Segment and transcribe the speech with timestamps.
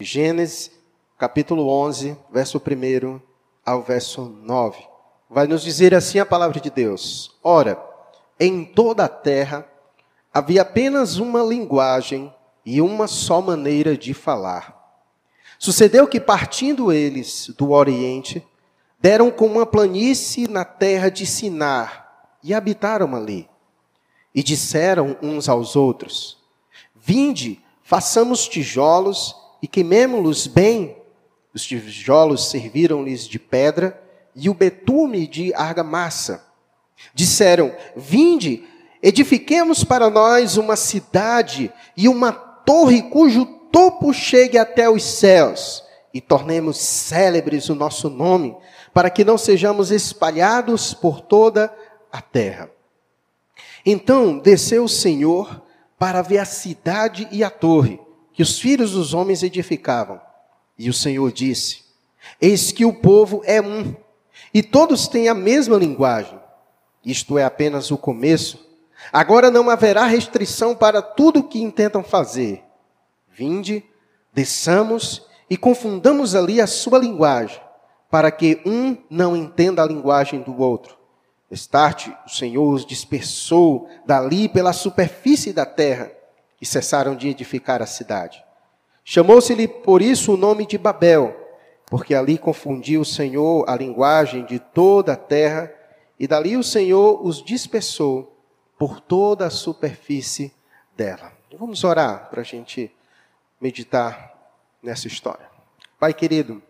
[0.00, 0.70] Gênesis,
[1.18, 3.20] capítulo 11, verso 1
[3.66, 4.78] ao verso 9.
[5.28, 7.76] Vai nos dizer assim a palavra de Deus: Ora,
[8.38, 9.66] em toda a terra
[10.32, 12.32] havia apenas uma linguagem
[12.64, 15.02] e uma só maneira de falar.
[15.58, 18.46] Sucedeu que, partindo eles do Oriente,
[19.00, 23.50] deram com uma planície na terra de Sinar e habitaram ali.
[24.32, 26.38] E disseram uns aos outros:
[26.94, 30.96] Vinde, façamos tijolos e queimemo-los bem.
[31.52, 34.00] Os tijolos serviram-lhes de pedra
[34.34, 36.44] e o betume de argamassa.
[37.14, 38.64] Disseram: Vinde,
[39.02, 46.20] edifiquemos para nós uma cidade e uma torre cujo topo chegue até os céus, e
[46.20, 48.56] tornemos célebres o nosso nome,
[48.92, 51.74] para que não sejamos espalhados por toda
[52.10, 52.70] a terra.
[53.84, 55.62] Então desceu o Senhor
[55.98, 58.00] para ver a cidade e a torre
[58.38, 60.20] que os filhos dos homens edificavam.
[60.78, 61.82] E o Senhor disse:
[62.40, 63.96] Eis que o povo é um,
[64.54, 66.38] e todos têm a mesma linguagem.
[67.04, 68.64] Isto é apenas o começo.
[69.12, 72.62] Agora não haverá restrição para tudo o que intentam fazer.
[73.28, 73.84] Vinde,
[74.32, 77.60] desçamos e confundamos ali a sua linguagem,
[78.08, 80.96] para que um não entenda a linguagem do outro.
[81.50, 86.17] Estarte, o Senhor os dispersou dali pela superfície da terra
[86.60, 88.44] e cessaram de edificar a cidade.
[89.04, 91.34] Chamou-se-lhe por isso o nome de Babel,
[91.86, 95.72] porque ali confundiu o Senhor a linguagem de toda a terra,
[96.20, 98.36] e dali o Senhor os dispersou
[98.78, 100.52] por toda a superfície
[100.96, 101.32] dela.
[101.58, 102.92] Vamos orar para a gente
[103.60, 104.36] meditar
[104.82, 105.48] nessa história.
[105.98, 106.62] Pai querido,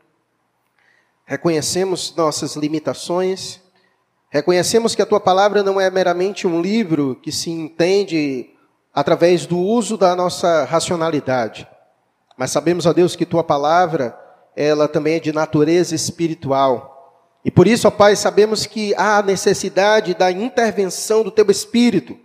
[1.27, 3.61] reconhecemos nossas limitações,
[4.31, 8.51] reconhecemos que a tua palavra não é meramente um livro que se entende
[8.99, 11.69] através do uso da nossa racionalidade.
[12.37, 14.19] Mas sabemos, ó Deus, que tua palavra,
[14.57, 17.31] ela também é de natureza espiritual.
[17.45, 22.19] E por isso, ó Pai, sabemos que há necessidade da intervenção do teu espírito,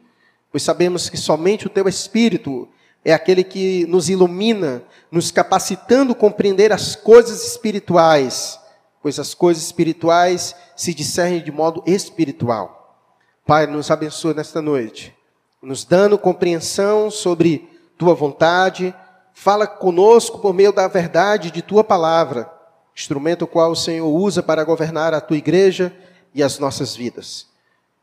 [0.50, 2.68] pois sabemos que somente o teu espírito
[3.06, 4.81] é aquele que nos ilumina,
[5.12, 8.59] nos capacitando a compreender as coisas espirituais,
[9.00, 12.97] pois as coisas espirituais se discernem de modo espiritual.
[13.46, 15.16] Pai, nos abençoe nesta noite
[15.63, 18.94] nos dando compreensão sobre tua vontade.
[19.34, 22.51] Fala conosco por meio da verdade de tua palavra,
[22.96, 25.96] instrumento qual o Senhor usa para governar a tua igreja
[26.35, 27.47] e as nossas vidas.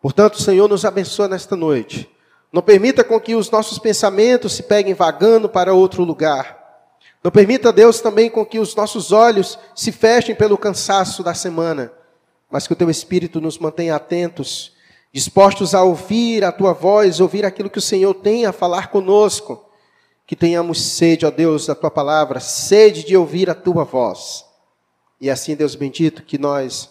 [0.01, 2.11] Portanto, Senhor, nos abençoa nesta noite.
[2.51, 6.59] Não permita com que os nossos pensamentos se peguem vagando para outro lugar.
[7.23, 11.93] Não permita, Deus, também com que os nossos olhos se fechem pelo cansaço da semana,
[12.51, 14.73] mas que o teu Espírito nos mantenha atentos
[15.13, 19.67] dispostos a ouvir a tua voz, ouvir aquilo que o Senhor tem a falar conosco.
[20.27, 24.45] Que tenhamos sede, ó Deus, da tua palavra, sede de ouvir a tua voz.
[25.21, 26.91] E assim, Deus bendito, que nós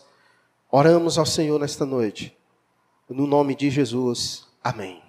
[0.69, 2.37] oramos ao Senhor nesta noite.
[3.09, 4.45] No nome de Jesus.
[4.63, 5.01] Amém.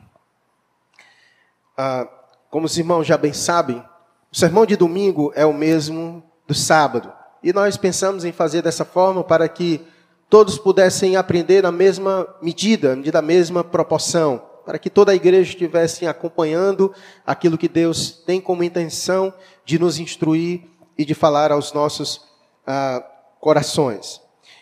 [1.77, 2.09] Ah,
[2.49, 3.85] como os irmãos já bem sabem,
[4.33, 7.13] o sermão de domingo é o mesmo do sábado.
[7.43, 9.85] E nós pensamos em fazer dessa forma para que
[10.31, 16.07] todos pudessem aprender na mesma medida, da mesma proporção, para que toda a igreja estivesse
[16.07, 16.95] acompanhando
[17.27, 20.63] aquilo que Deus tem como intenção de nos instruir
[20.97, 22.23] e de falar aos nossos
[22.65, 23.05] ah,
[23.41, 24.21] corações.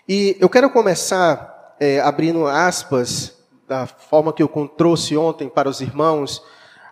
[0.08, 3.36] E eu quero começar é, abrindo aspas,
[3.68, 6.42] da forma que eu trouxe ontem para os irmãos,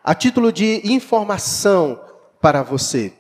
[0.05, 1.99] a título de informação
[2.43, 3.15] para você.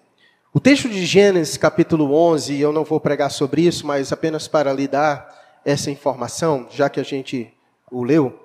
[0.52, 4.72] O texto de Gênesis, capítulo 11, eu não vou pregar sobre isso, mas apenas para
[4.72, 5.35] lhe dar
[5.66, 7.52] essa informação, já que a gente
[7.90, 8.38] o leu,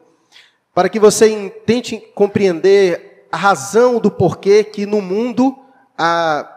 [0.73, 5.55] para que você tente compreender a razão do porquê que no mundo
[5.95, 6.47] há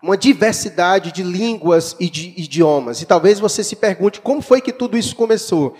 [0.00, 3.02] uma diversidade de línguas e de idiomas.
[3.02, 5.74] E talvez você se pergunte como foi que tudo isso começou.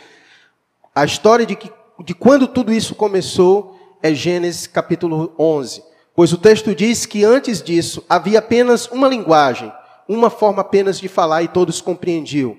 [0.94, 1.70] A história de, que,
[2.04, 5.82] de quando tudo isso começou é Gênesis capítulo 11.
[6.16, 9.72] Pois o texto diz que antes disso havia apenas uma linguagem,
[10.08, 12.56] uma forma apenas de falar e todos compreendiam.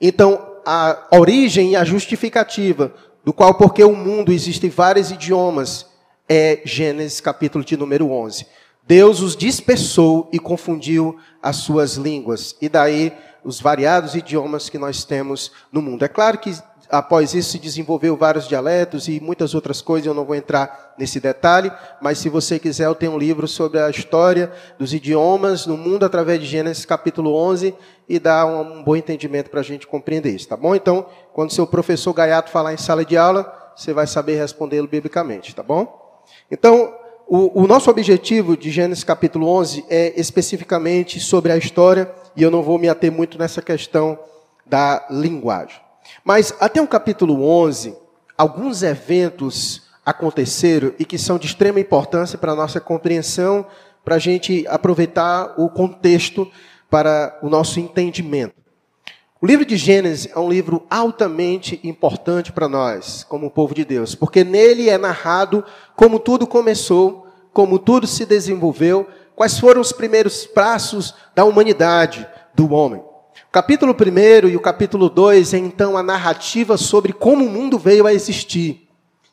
[0.00, 2.92] Então, a origem e a justificativa
[3.24, 5.86] do qual porque o mundo existe vários idiomas
[6.28, 8.44] é Gênesis capítulo de número 11.
[8.84, 12.56] Deus os dispersou e confundiu as suas línguas.
[12.60, 13.12] E daí
[13.44, 16.04] os variados idiomas que nós temos no mundo.
[16.04, 16.52] É claro que
[16.90, 21.20] após isso se desenvolveu vários dialetos e muitas outras coisas, eu não vou entrar nesse
[21.20, 25.76] detalhe, mas se você quiser, eu tenho um livro sobre a história dos idiomas no
[25.76, 27.74] mundo através de Gênesis capítulo 11
[28.08, 30.74] e dá um bom entendimento para a gente compreender isso, tá bom?
[30.74, 35.54] Então, quando seu professor Gaiato falar em sala de aula, você vai saber respondê-lo biblicamente,
[35.54, 36.22] tá bom?
[36.50, 36.94] Então,
[37.28, 42.50] o, o, nosso objetivo de Gênesis capítulo 11 é especificamente sobre a história, e eu
[42.50, 44.18] não vou me ater muito nessa questão
[44.64, 45.85] da linguagem.
[46.26, 47.96] Mas até o capítulo 11,
[48.36, 53.64] alguns eventos aconteceram e que são de extrema importância para a nossa compreensão,
[54.04, 56.50] para a gente aproveitar o contexto
[56.90, 58.56] para o nosso entendimento.
[59.40, 64.16] O livro de Gênesis é um livro altamente importante para nós, como povo de Deus,
[64.16, 65.64] porque nele é narrado
[65.94, 69.06] como tudo começou, como tudo se desenvolveu,
[69.36, 73.05] quais foram os primeiros passos da humanidade, do homem.
[73.56, 78.06] Capítulo 1 e o capítulo 2 é então a narrativa sobre como o mundo veio
[78.06, 78.86] a existir.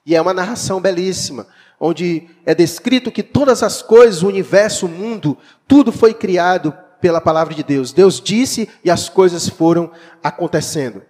[0.06, 1.46] E é uma narração belíssima,
[1.78, 5.38] onde é descrito que todas as coisas, o universo, o mundo,
[5.68, 7.92] tudo foi criado pela palavra de Deus.
[7.92, 9.92] Deus disse e as coisas foram
[10.24, 11.02] acontecendo.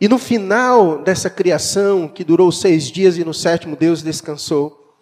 [0.00, 4.96] E no final dessa criação, que durou seis dias e no sétimo Deus descansou,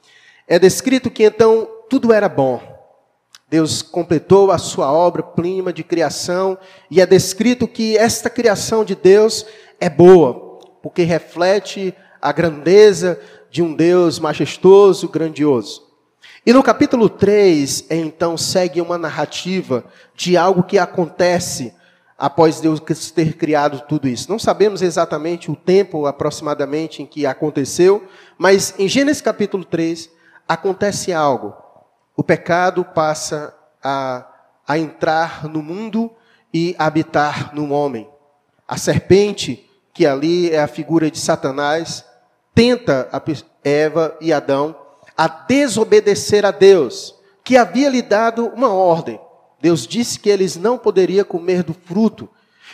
[0.48, 2.71] é descrito que então tudo era bom.
[3.52, 6.56] Deus completou a sua obra prima de criação
[6.90, 9.44] e é descrito que esta criação de Deus
[9.78, 13.20] é boa, porque reflete a grandeza
[13.50, 15.86] de um Deus majestoso, grandioso.
[16.46, 19.84] E no capítulo 3, então, segue uma narrativa
[20.16, 21.74] de algo que acontece
[22.16, 22.80] após Deus
[23.14, 24.30] ter criado tudo isso.
[24.30, 28.02] Não sabemos exatamente o tempo aproximadamente em que aconteceu,
[28.38, 30.08] mas em Gênesis capítulo 3
[30.48, 31.61] acontece algo.
[32.16, 34.26] O pecado passa a,
[34.66, 36.10] a entrar no mundo
[36.52, 38.08] e habitar no homem.
[38.68, 42.04] A serpente, que ali é a figura de Satanás,
[42.54, 43.08] tenta
[43.64, 44.76] Eva e Adão
[45.16, 47.14] a desobedecer a Deus,
[47.44, 49.20] que havia lhe dado uma ordem.
[49.60, 52.28] Deus disse que eles não poderiam comer do fruto.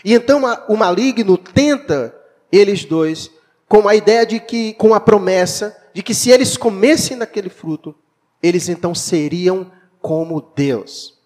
[0.04, 2.14] E então o maligno tenta
[2.50, 3.30] eles dois
[3.68, 7.94] com a ideia de que, com a promessa de que se eles comessem daquele fruto,
[8.42, 9.70] eles então seriam
[10.00, 11.18] como Deus.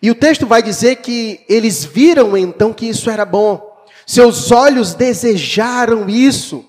[0.00, 3.74] E o texto vai dizer que eles viram então que isso era bom.
[4.06, 6.64] Seus olhos desejaram isso.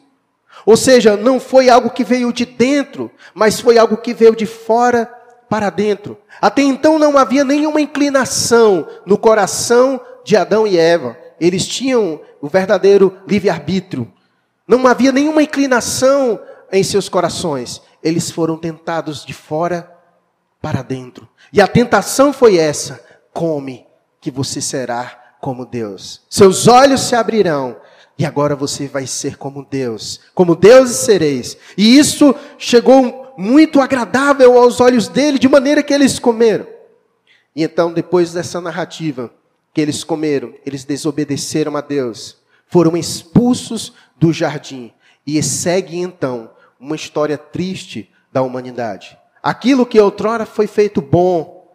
[0.66, 4.46] Ou seja, não foi algo que veio de dentro, mas foi algo que veio de
[4.46, 5.06] fora
[5.50, 6.18] para dentro.
[6.42, 11.18] Até então não havia nenhuma inclinação no coração de Adão e Eva.
[11.40, 14.12] Eles tinham o verdadeiro livre-arbítrio.
[14.68, 16.40] Não havia nenhuma inclinação
[16.72, 17.82] em seus corações.
[18.06, 19.92] Eles foram tentados de fora
[20.62, 21.28] para dentro.
[21.52, 23.04] E a tentação foi essa:
[23.34, 23.88] come,
[24.22, 26.22] que você será como Deus.
[26.30, 27.76] Seus olhos se abrirão
[28.16, 31.58] e agora você vai ser como Deus, como Deus sereis.
[31.76, 36.68] E isso chegou muito agradável aos olhos dele, de maneira que eles comeram.
[37.56, 39.34] E então, depois dessa narrativa
[39.74, 42.38] que eles comeram, eles desobedeceram a Deus,
[42.68, 44.94] foram expulsos do jardim.
[45.26, 49.18] E segue então uma história triste da humanidade.
[49.42, 51.68] Aquilo que outrora foi feito bom,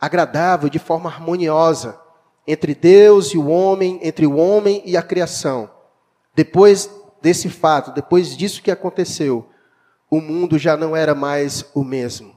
[0.00, 1.98] agradável, de forma harmoniosa,
[2.46, 5.68] entre Deus e o homem, entre o homem e a criação,
[6.34, 6.88] depois
[7.20, 9.48] desse fato, depois disso que aconteceu,
[10.08, 12.36] o mundo já não era mais o mesmo.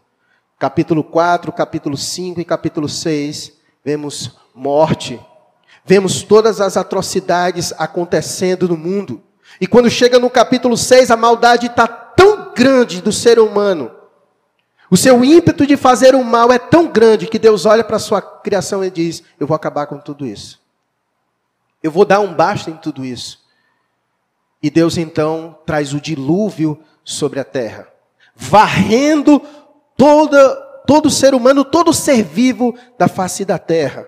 [0.58, 5.20] Capítulo 4, capítulo 5 e capítulo 6, vemos morte,
[5.86, 9.22] vemos todas as atrocidades acontecendo no mundo.
[9.62, 11.88] E quando chega no capítulo 6, a maldade está
[12.56, 13.92] grande do ser humano.
[14.92, 18.00] O seu ímpeto de fazer o mal é tão grande que Deus olha para a
[18.00, 20.60] sua criação e diz: Eu vou acabar com tudo isso.
[21.82, 23.40] Eu vou dar um basta em tudo isso.
[24.62, 27.88] E Deus então traz o dilúvio sobre a terra,
[28.36, 29.42] varrendo
[29.96, 34.08] toda, todo ser humano, todo ser vivo da face da terra.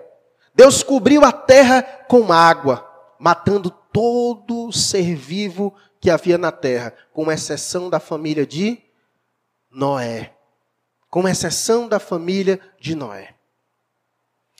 [0.54, 2.86] Deus cobriu a terra com água,
[3.18, 8.82] matando todo ser vivo que havia na terra, com exceção da família de
[9.70, 10.34] Noé.
[11.08, 13.36] Com exceção da família de Noé.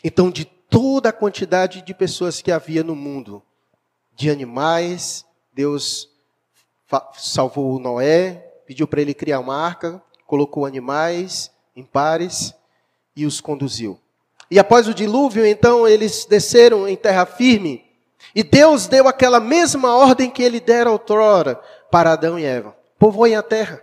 [0.04, 3.42] Então, de toda a quantidade de pessoas que havia no mundo,
[4.14, 6.08] de animais, Deus
[7.14, 8.34] salvou Noé,
[8.64, 12.54] pediu para ele criar uma arca, colocou animais em pares
[13.16, 14.00] e os conduziu.
[14.48, 17.84] E após o dilúvio, então, eles desceram em terra firme.
[18.34, 21.60] E Deus deu aquela mesma ordem que ele dera outrora
[21.90, 23.82] para Adão e Eva: povoem a terra.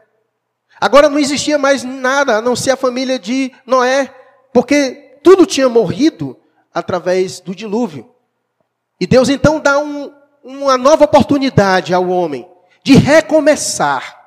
[0.79, 4.13] Agora não existia mais nada a não ser a família de Noé,
[4.53, 6.37] porque tudo tinha morrido
[6.73, 8.09] através do dilúvio.
[8.99, 10.11] E Deus então dá um,
[10.43, 12.49] uma nova oportunidade ao homem
[12.83, 14.17] de recomeçar.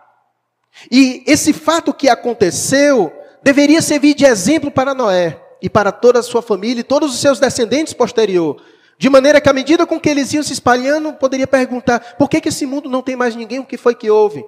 [0.91, 3.12] E esse fato que aconteceu
[3.43, 7.21] deveria servir de exemplo para Noé e para toda a sua família e todos os
[7.21, 8.62] seus descendentes posterior.
[8.99, 12.40] De maneira que, à medida com que eles iam se espalhando, poderia perguntar: por que,
[12.40, 13.58] que esse mundo não tem mais ninguém?
[13.58, 14.44] O que foi que houve?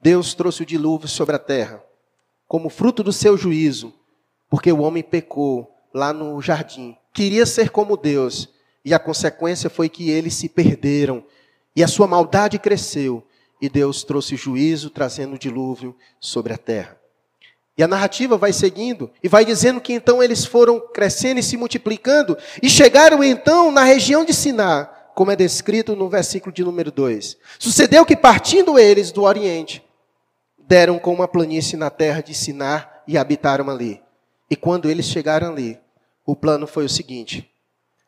[0.00, 1.82] Deus trouxe o dilúvio sobre a terra,
[2.46, 3.92] como fruto do seu juízo,
[4.48, 6.96] porque o homem pecou lá no jardim.
[7.12, 8.48] Queria ser como Deus,
[8.84, 11.24] e a consequência foi que eles se perderam,
[11.74, 13.26] e a sua maldade cresceu,
[13.60, 16.99] e Deus trouxe juízo, trazendo o dilúvio sobre a terra.
[17.76, 21.56] E a narrativa vai seguindo e vai dizendo que então eles foram crescendo e se
[21.56, 24.84] multiplicando e chegaram então na região de Siná,
[25.14, 27.36] como é descrito no versículo de número 2.
[27.58, 29.82] Sucedeu que partindo eles do Oriente,
[30.70, 34.00] deram com uma planície na terra de Siná e habitaram ali.
[34.48, 35.78] E quando eles chegaram ali,
[36.24, 37.50] o plano foi o seguinte: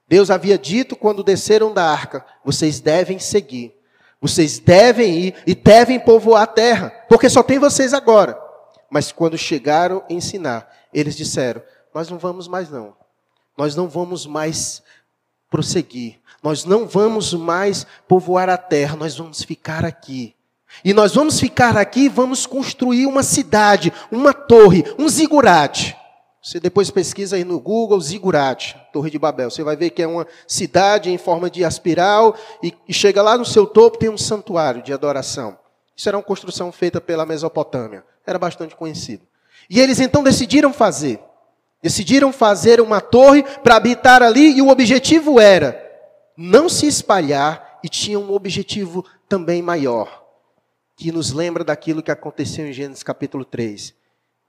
[0.09, 3.75] Deus havia dito quando desceram da arca: vocês devem seguir,
[4.21, 8.38] vocês devem ir e devem povoar a terra, porque só tem vocês agora.
[8.93, 11.63] Mas quando chegaram a ensinar, eles disseram:
[11.95, 12.95] Nós não vamos mais, não.
[13.57, 14.83] Nós não vamos mais
[15.49, 16.21] prosseguir.
[16.43, 18.95] Nós não vamos mais povoar a terra.
[18.95, 20.37] Nós vamos ficar aqui.
[20.85, 25.97] E nós vamos ficar aqui, vamos construir uma cidade, uma torre, um zigurate.
[26.43, 29.51] Você depois pesquisa aí no Google zigurate, Torre de Babel.
[29.51, 33.39] Você vai ver que é uma cidade em forma de aspiral e, e chega lá
[33.39, 35.57] no seu topo tem um santuário de adoração.
[35.97, 39.26] Isso era uma construção feita pela Mesopotâmia era bastante conhecido.
[39.69, 41.21] E eles então decidiram fazer.
[41.83, 45.81] Decidiram fazer uma torre para habitar ali, e o objetivo era
[46.37, 50.25] não se espalhar, e tinha um objetivo também maior,
[50.97, 53.95] que nos lembra daquilo que aconteceu em Gênesis capítulo 3.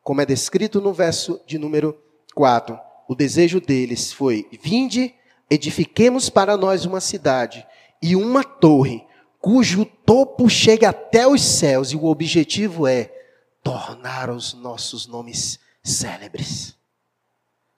[0.02, 1.98] Como é descrito no verso de número
[2.36, 2.78] 4.
[3.08, 5.14] O desejo deles foi: vinde,
[5.50, 7.66] edifiquemos para nós uma cidade
[8.02, 9.04] e uma torre,
[9.40, 13.23] cujo topo chegue até os céus, e o objetivo é
[13.64, 16.76] tornar os nossos nomes célebres.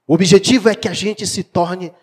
[0.07, 1.93] O objetivo é que a gente se torne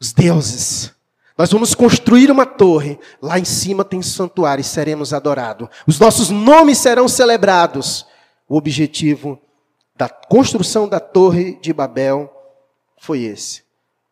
[0.00, 0.92] os deuses.
[1.36, 2.98] Nós vamos construir uma torre.
[3.20, 5.68] Lá em cima tem santuário e seremos adorados.
[5.86, 8.06] Os nossos nomes serão celebrados.
[8.48, 9.40] O objetivo
[9.96, 12.30] da construção da torre de Babel
[12.98, 13.62] foi esse.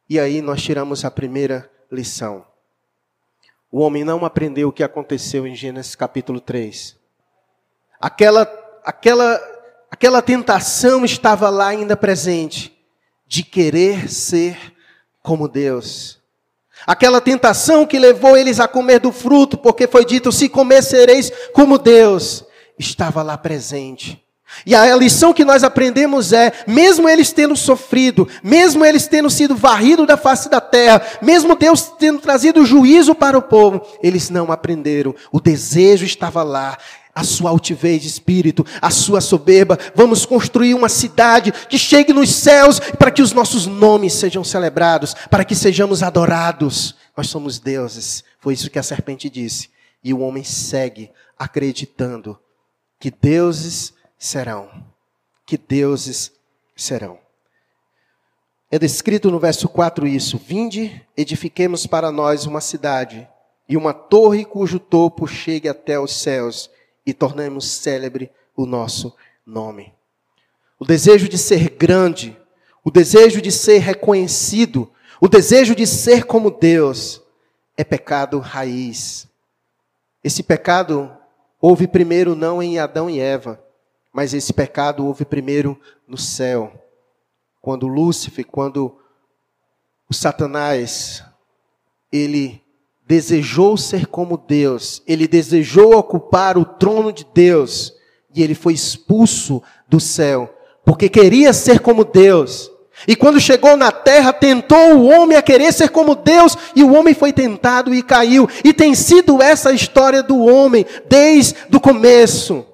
[0.09, 2.47] E aí nós tiramos a primeira lição.
[3.71, 6.97] O homem não aprendeu o que aconteceu em Gênesis capítulo 3.
[8.01, 8.47] Aquela
[8.89, 9.39] aquela,
[9.91, 12.75] aquela tentação estava lá ainda presente,
[13.27, 14.57] de querer ser
[15.23, 16.19] como Deus.
[16.87, 21.31] Aquela tentação que levou eles a comer do fruto, porque foi dito: se comer sereis
[21.53, 22.45] como Deus,
[22.79, 24.25] estava lá presente.
[24.65, 29.55] E a lição que nós aprendemos é: mesmo eles tendo sofrido, mesmo eles tendo sido
[29.55, 34.51] varridos da face da terra, mesmo Deus tendo trazido juízo para o povo, eles não
[34.51, 35.15] aprenderam.
[35.31, 36.79] O desejo estava lá,
[37.19, 39.77] a sua altivez de espírito, a sua soberba.
[39.93, 45.15] Vamos construir uma cidade que chegue nos céus para que os nossos nomes sejam celebrados,
[45.29, 46.95] para que sejamos adorados.
[47.17, 48.23] Nós somos deuses.
[48.39, 49.69] Foi isso que a serpente disse.
[50.03, 52.39] E o homem segue acreditando
[53.01, 54.71] que deuses serão.
[55.45, 56.31] Que deuses
[56.77, 57.19] serão.
[58.71, 63.27] É descrito no verso 4 isso: Vinde, edifiquemos para nós uma cidade
[63.69, 66.71] e uma torre cujo topo chegue até os céus
[67.09, 69.95] e tornemos célebre o nosso nome.
[70.79, 72.39] O desejo de ser grande,
[72.85, 77.23] o desejo de ser reconhecido, o desejo de ser como Deus
[77.79, 79.27] é pecado raiz.
[80.23, 81.11] Esse pecado
[81.59, 83.59] houve primeiro não em Adão e Eva,
[84.13, 86.71] mas esse pecado houve primeiro no céu.
[87.59, 89.01] Quando Lúcifer, quando
[90.11, 91.25] o Satanás,
[92.13, 92.63] ele
[93.09, 97.95] desejou ser como Deus, ele desejou ocupar o trono de Deus,
[98.35, 102.71] e ele foi expulso do céu, porque queria ser como Deus.
[103.07, 106.93] E quando chegou na terra, tentou o homem a querer ser como Deus, e o
[106.93, 108.47] homem foi tentado e caiu.
[108.63, 112.67] E tem sido essa a história do homem desde o começo.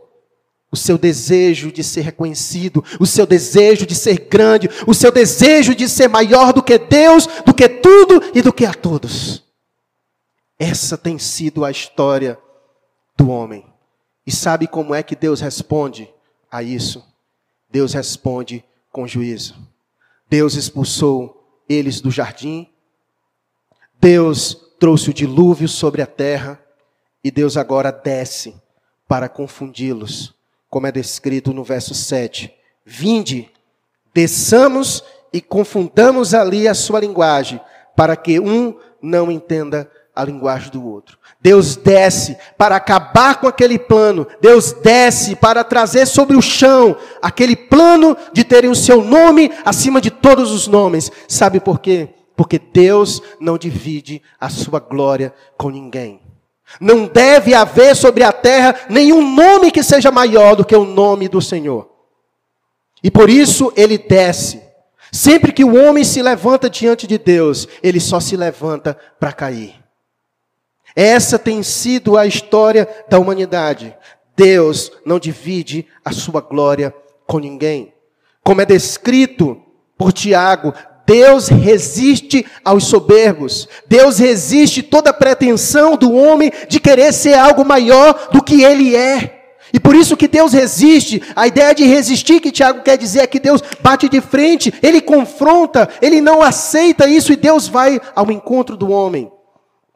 [0.72, 5.74] O seu desejo de ser reconhecido, o seu desejo de ser grande, o seu desejo
[5.74, 9.43] de ser maior do que Deus, do que tudo e do que a todos.
[10.58, 12.38] Essa tem sido a história
[13.16, 13.66] do homem.
[14.26, 16.12] E sabe como é que Deus responde
[16.50, 17.04] a isso?
[17.70, 19.56] Deus responde com juízo.
[20.28, 22.68] Deus expulsou eles do jardim.
[24.00, 26.60] Deus trouxe o dilúvio sobre a terra.
[27.22, 28.54] E Deus agora desce
[29.08, 30.34] para confundi-los,
[30.68, 32.52] como é descrito no verso 7.
[32.84, 33.50] Vinde,
[34.12, 37.60] desçamos e confundamos ali a sua linguagem,
[37.96, 41.18] para que um não entenda a linguagem do outro.
[41.40, 44.26] Deus desce para acabar com aquele plano.
[44.40, 50.00] Deus desce para trazer sobre o chão aquele plano de terem o seu nome acima
[50.00, 51.10] de todos os nomes.
[51.28, 52.10] Sabe por quê?
[52.36, 56.20] Porque Deus não divide a sua glória com ninguém.
[56.80, 61.28] Não deve haver sobre a terra nenhum nome que seja maior do que o nome
[61.28, 61.90] do Senhor.
[63.02, 64.62] E por isso ele desce.
[65.12, 69.83] Sempre que o homem se levanta diante de Deus, ele só se levanta para cair.
[70.94, 73.96] Essa tem sido a história da humanidade.
[74.36, 76.94] Deus não divide a sua glória
[77.26, 77.92] com ninguém.
[78.42, 79.60] Como é descrito
[79.98, 80.72] por Tiago,
[81.06, 83.68] Deus resiste aos soberbos.
[83.86, 89.40] Deus resiste toda pretensão do homem de querer ser algo maior do que ele é.
[89.72, 91.20] E por isso que Deus resiste.
[91.34, 95.00] A ideia de resistir que Tiago quer dizer é que Deus bate de frente, ele
[95.00, 99.33] confronta, ele não aceita isso e Deus vai ao encontro do homem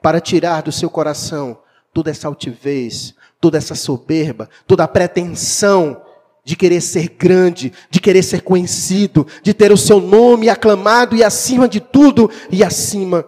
[0.00, 1.59] para tirar do seu coração
[1.93, 6.02] toda essa altivez, toda essa soberba, toda a pretensão
[6.45, 11.23] de querer ser grande, de querer ser conhecido, de ter o seu nome aclamado e
[11.23, 13.26] acima de tudo e acima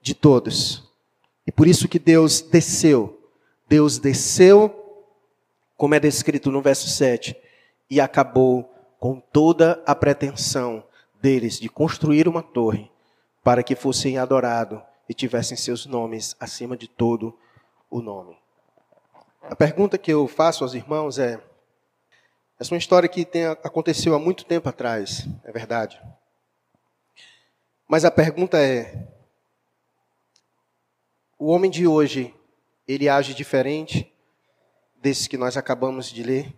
[0.00, 0.82] de todos.
[1.46, 3.20] E por isso que Deus desceu.
[3.68, 4.74] Deus desceu,
[5.76, 7.36] como é descrito no verso 7,
[7.90, 10.84] e acabou com toda a pretensão
[11.20, 12.90] deles de construir uma torre
[13.42, 17.38] para que fossem adorados e tivessem seus nomes acima de todo
[17.90, 18.36] o nome.
[19.42, 21.40] A pergunta que eu faço aos irmãos é:
[22.58, 26.00] essa é uma história que tem, aconteceu há muito tempo atrás, é verdade.
[27.86, 29.08] Mas a pergunta é:
[31.38, 32.34] o homem de hoje,
[32.88, 34.10] ele age diferente
[34.96, 36.54] desses que nós acabamos de ler?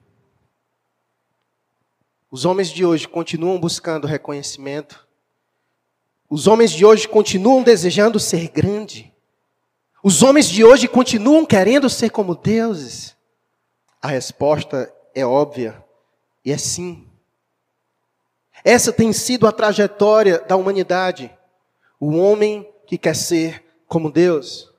[2.30, 5.05] Os homens de hoje continuam buscando reconhecimento.
[6.28, 9.12] Os homens de hoje continuam desejando ser grande.
[10.02, 13.16] Os homens de hoje continuam querendo ser como deuses.
[14.02, 15.82] A resposta é óbvia.
[16.44, 17.06] E é sim.
[18.64, 21.30] Essa tem sido a trajetória da humanidade.
[22.00, 24.72] O homem que quer ser como Deus.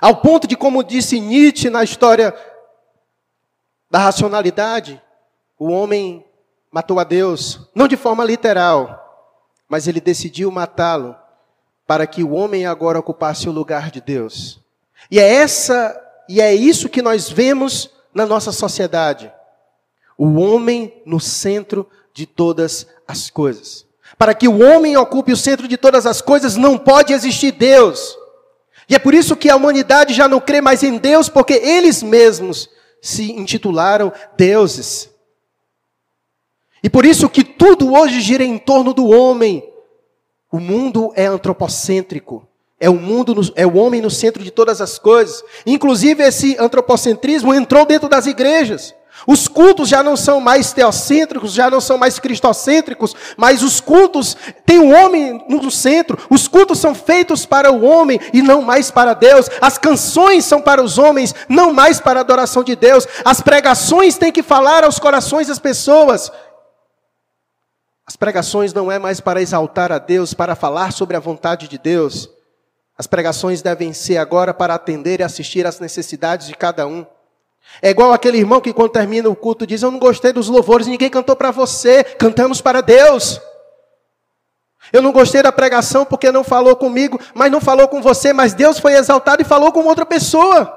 [0.00, 2.34] Ao ponto de, como disse Nietzsche na história
[3.90, 5.00] da racionalidade,
[5.58, 6.24] o homem
[6.70, 9.05] matou a Deus, não de forma literal,
[9.68, 11.16] mas ele decidiu matá-lo
[11.86, 14.60] para que o homem agora ocupasse o lugar de Deus.
[15.10, 19.32] E é essa e é isso que nós vemos na nossa sociedade.
[20.18, 23.86] O homem no centro de todas as coisas.
[24.18, 28.16] Para que o homem ocupe o centro de todas as coisas, não pode existir Deus.
[28.88, 32.02] E é por isso que a humanidade já não crê mais em Deus, porque eles
[32.02, 32.70] mesmos
[33.02, 35.10] se intitularam deuses.
[36.86, 39.68] E por isso que tudo hoje gira em torno do homem.
[40.52, 42.46] O mundo é antropocêntrico.
[42.78, 45.42] É o mundo, é o homem no centro de todas as coisas.
[45.66, 48.94] Inclusive esse antropocentrismo entrou dentro das igrejas.
[49.26, 54.36] Os cultos já não são mais teocêntricos, já não são mais cristocêntricos, mas os cultos
[54.64, 56.16] têm o homem no centro.
[56.30, 59.48] Os cultos são feitos para o homem e não mais para Deus.
[59.60, 63.08] As canções são para os homens, não mais para a adoração de Deus.
[63.24, 66.30] As pregações têm que falar aos corações das pessoas.
[68.06, 71.76] As pregações não é mais para exaltar a Deus, para falar sobre a vontade de
[71.76, 72.30] Deus.
[72.96, 77.04] As pregações devem ser agora para atender e assistir às necessidades de cada um.
[77.82, 80.86] É igual aquele irmão que quando termina o culto diz: Eu não gostei dos louvores,
[80.86, 83.40] ninguém cantou para você, cantamos para Deus.
[84.92, 88.54] Eu não gostei da pregação porque não falou comigo, mas não falou com você, mas
[88.54, 90.72] Deus foi exaltado e falou com outra pessoa.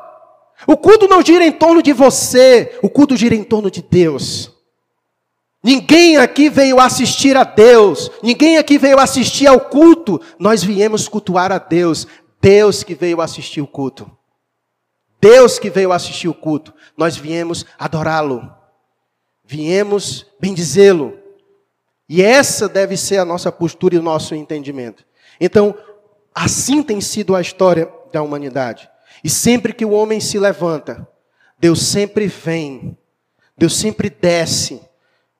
[0.65, 4.58] O culto não gira em torno de você, o culto gira em torno de Deus.
[5.61, 11.51] Ninguém aqui veio assistir a Deus, ninguém aqui veio assistir ao culto, nós viemos cultuar
[11.51, 12.07] a Deus,
[12.41, 14.09] Deus que veio assistir o culto.
[15.19, 18.49] Deus que veio assistir o culto, nós viemos adorá-lo,
[19.43, 21.19] viemos bendizê-lo.
[22.07, 25.05] E essa deve ser a nossa postura e o nosso entendimento.
[25.41, 25.75] Então,
[26.33, 28.89] assim tem sido a história da humanidade.
[29.21, 31.05] E sempre que o homem se levanta,
[31.59, 32.97] Deus sempre vem,
[33.57, 34.88] Deus sempre desce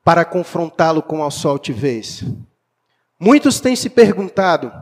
[0.10, 2.24] para confrontá-lo com a sua altivez.
[3.20, 4.74] Muitos têm se perguntado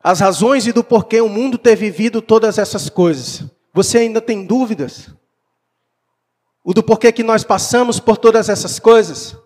[0.00, 3.42] as razões e do porquê o mundo ter vivido todas essas coisas.
[3.72, 5.08] Você ainda tem dúvidas?
[6.62, 9.36] O do porquê que nós passamos por todas essas coisas?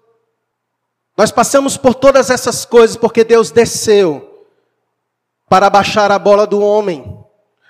[1.17, 4.47] Nós passamos por todas essas coisas porque Deus desceu
[5.49, 7.19] para baixar a bola do homem,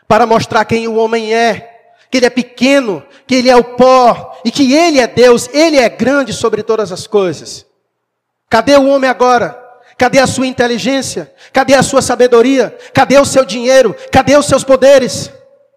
[0.08, 1.77] para mostrar quem o homem é,
[2.10, 5.76] que ele é pequeno, que ele é o pó e que ele é Deus, ele
[5.76, 7.66] é grande sobre todas as coisas.
[8.48, 9.62] Cadê o homem agora?
[9.96, 11.34] Cadê a sua inteligência?
[11.52, 12.76] Cadê a sua sabedoria?
[12.94, 13.94] Cadê o seu dinheiro?
[14.12, 15.30] Cadê os seus poderes?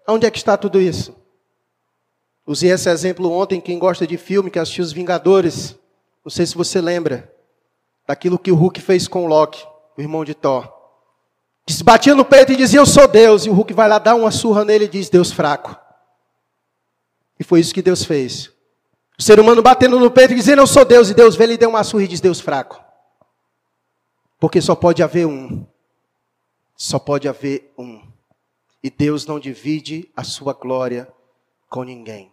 [0.08, 1.14] Onde é que está tudo isso?
[2.46, 5.76] Usei esse exemplo ontem, quem gosta de filme, que assistiu Os Vingadores.
[6.24, 7.32] Não sei se você lembra
[8.06, 9.64] daquilo que o Hulk fez com o Loki,
[9.96, 10.72] o irmão de Thor.
[11.66, 13.46] Que se batia no peito e dizia, eu sou Deus.
[13.46, 15.76] E o Hulk vai lá dar uma surra nele e diz, Deus fraco.
[17.42, 18.52] E foi isso que Deus fez.
[19.18, 21.54] O ser humano batendo no peito e dizendo, eu sou Deus, e Deus vê ele
[21.54, 22.80] e deu uma surra e diz, Deus fraco.
[24.38, 25.66] Porque só pode haver um.
[26.76, 28.00] Só pode haver um.
[28.80, 31.12] E Deus não divide a sua glória
[31.68, 32.30] com ninguém.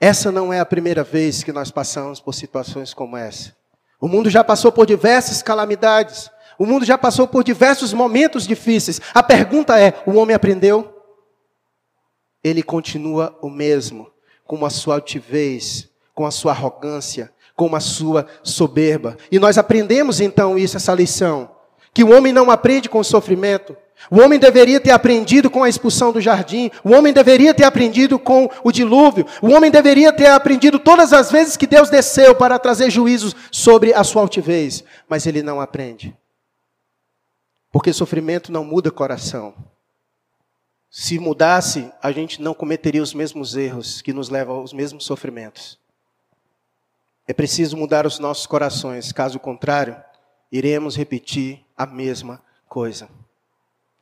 [0.00, 3.52] Essa não é a primeira vez que nós passamos por situações como essa.
[4.00, 6.30] O mundo já passou por diversas calamidades.
[6.56, 9.00] O mundo já passou por diversos momentos difíceis.
[9.12, 10.97] A pergunta é: o homem aprendeu?
[12.42, 14.10] Ele continua o mesmo,
[14.44, 19.16] com a sua altivez, com a sua arrogância, com a sua soberba.
[19.30, 21.50] E nós aprendemos então isso, essa lição:
[21.92, 23.76] que o homem não aprende com o sofrimento.
[24.10, 26.70] O homem deveria ter aprendido com a expulsão do jardim.
[26.84, 29.26] O homem deveria ter aprendido com o dilúvio.
[29.42, 33.92] O homem deveria ter aprendido todas as vezes que Deus desceu para trazer juízos sobre
[33.92, 34.84] a sua altivez.
[35.08, 36.16] Mas ele não aprende.
[37.72, 39.52] Porque sofrimento não muda coração.
[41.00, 45.78] Se mudasse, a gente não cometeria os mesmos erros que nos levam aos mesmos sofrimentos.
[47.24, 49.96] É preciso mudar os nossos corações, caso contrário,
[50.50, 53.08] iremos repetir a mesma coisa.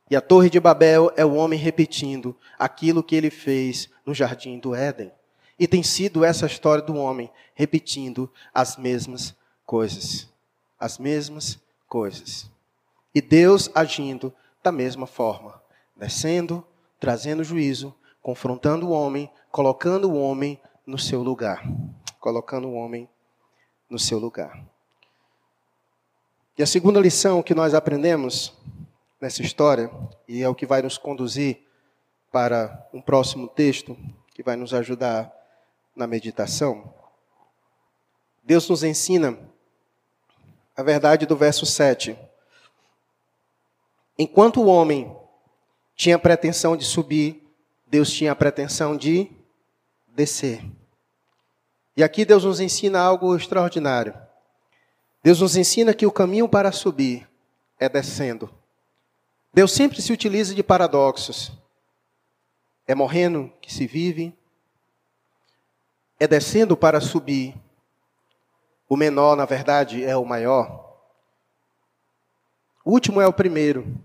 [0.09, 4.57] E a Torre de Babel é o homem repetindo aquilo que ele fez no jardim
[4.57, 5.11] do Éden.
[5.59, 9.35] E tem sido essa história do homem repetindo as mesmas
[9.67, 10.27] coisas.
[10.79, 12.49] As mesmas coisas.
[13.13, 14.33] E Deus agindo
[14.63, 15.61] da mesma forma,
[15.95, 16.65] descendo,
[16.99, 21.63] trazendo juízo, confrontando o homem, colocando o homem no seu lugar.
[22.19, 23.09] Colocando o homem
[23.89, 24.65] no seu lugar.
[26.57, 28.53] E a segunda lição que nós aprendemos
[29.21, 29.91] nessa história,
[30.27, 31.63] e é o que vai nos conduzir
[32.31, 33.97] para um próximo texto,
[34.33, 35.31] que vai nos ajudar
[35.95, 36.93] na meditação.
[38.43, 39.37] Deus nos ensina
[40.75, 42.17] a verdade do verso 7.
[44.17, 45.15] Enquanto o homem
[45.97, 47.43] tinha pretensão de subir,
[47.87, 49.29] Deus tinha a pretensão de
[50.07, 50.63] descer.
[51.95, 54.13] E aqui Deus nos ensina algo extraordinário.
[55.23, 57.27] Deus nos ensina que o caminho para subir
[57.79, 58.53] é descendo.
[59.51, 61.51] Deus sempre se utiliza de paradoxos.
[62.85, 64.37] É morrendo que se vive,
[66.19, 67.55] é descendo para subir.
[68.87, 70.95] O menor, na verdade, é o maior.
[72.85, 73.99] O último é o primeiro.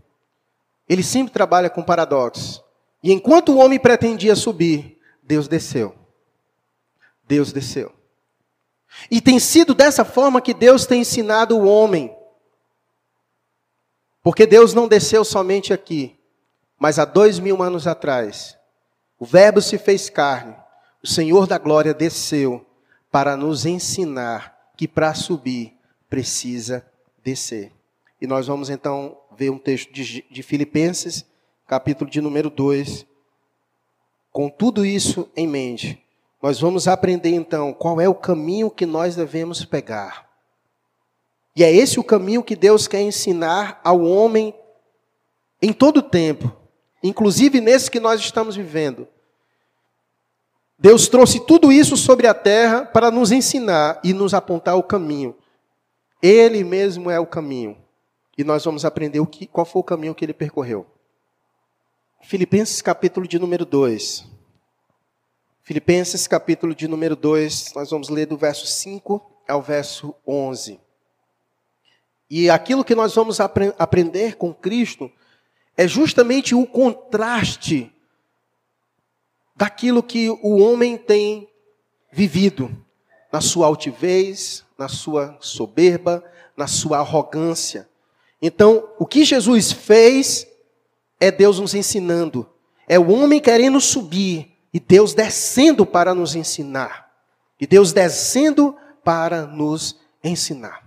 [0.92, 2.62] Ele sempre trabalha com paradoxos.
[3.02, 5.94] E enquanto o homem pretendia subir, Deus desceu.
[7.26, 7.90] Deus desceu.
[9.10, 12.14] E tem sido dessa forma que Deus tem ensinado o homem.
[14.22, 16.20] Porque Deus não desceu somente aqui,
[16.78, 18.58] mas há dois mil anos atrás.
[19.18, 20.54] O Verbo se fez carne.
[21.02, 22.66] O Senhor da glória desceu
[23.10, 25.74] para nos ensinar que para subir
[26.10, 26.84] precisa
[27.24, 27.72] descer.
[28.20, 31.24] E nós vamos então ver um texto de, de Filipenses,
[31.66, 33.06] capítulo de número 2.
[34.30, 36.02] Com tudo isso em mente,
[36.42, 40.28] nós vamos aprender então qual é o caminho que nós devemos pegar.
[41.54, 44.54] E é esse o caminho que Deus quer ensinar ao homem
[45.60, 46.50] em todo o tempo,
[47.02, 49.06] inclusive nesse que nós estamos vivendo.
[50.78, 55.36] Deus trouxe tudo isso sobre a terra para nos ensinar e nos apontar o caminho.
[56.20, 57.81] Ele mesmo é o caminho.
[58.36, 60.86] E nós vamos aprender o que, qual foi o caminho que ele percorreu.
[62.22, 64.24] Filipenses capítulo de número 2.
[65.62, 70.80] Filipenses capítulo de número 2, nós vamos ler do verso 5 ao verso 11.
[72.30, 75.10] E aquilo que nós vamos apre aprender com Cristo
[75.76, 77.92] é justamente o contraste
[79.54, 81.48] daquilo que o homem tem
[82.10, 82.74] vivido
[83.30, 86.24] na sua altivez, na sua soberba,
[86.56, 87.88] na sua arrogância.
[88.44, 90.48] Então, o que Jesus fez
[91.20, 92.50] é Deus nos ensinando.
[92.88, 97.08] É o homem querendo subir e Deus descendo para nos ensinar.
[97.60, 100.82] E Deus descendo para nos ensinar.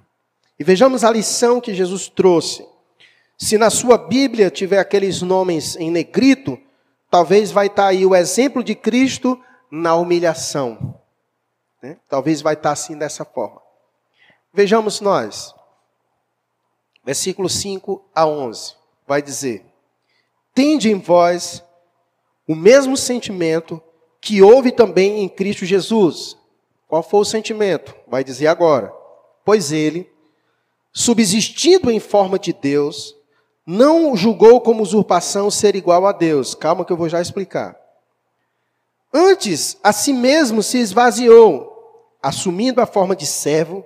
[0.59, 2.67] E vejamos a lição que Jesus trouxe.
[3.37, 6.59] Se na sua Bíblia tiver aqueles nomes em negrito,
[7.09, 9.41] talvez vai estar aí o exemplo de Cristo
[9.71, 10.99] na humilhação.
[11.81, 11.97] Né?
[12.09, 13.61] Talvez vai estar assim dessa forma.
[14.53, 15.54] Vejamos nós
[17.05, 18.73] versículo 5 a 11,
[19.07, 19.63] vai dizer:
[20.53, 21.63] Tende em vós
[22.47, 23.81] o mesmo sentimento
[24.19, 26.35] que houve também em Cristo Jesus.
[26.87, 27.95] Qual foi o sentimento?
[28.07, 28.91] Vai dizer agora.
[29.43, 30.09] Pois ele,
[30.91, 33.15] subsistindo em forma de Deus,
[33.65, 36.55] não julgou como usurpação ser igual a Deus.
[36.55, 37.75] Calma que eu vou já explicar.
[39.13, 43.85] Antes, a si mesmo se esvaziou, assumindo a forma de servo,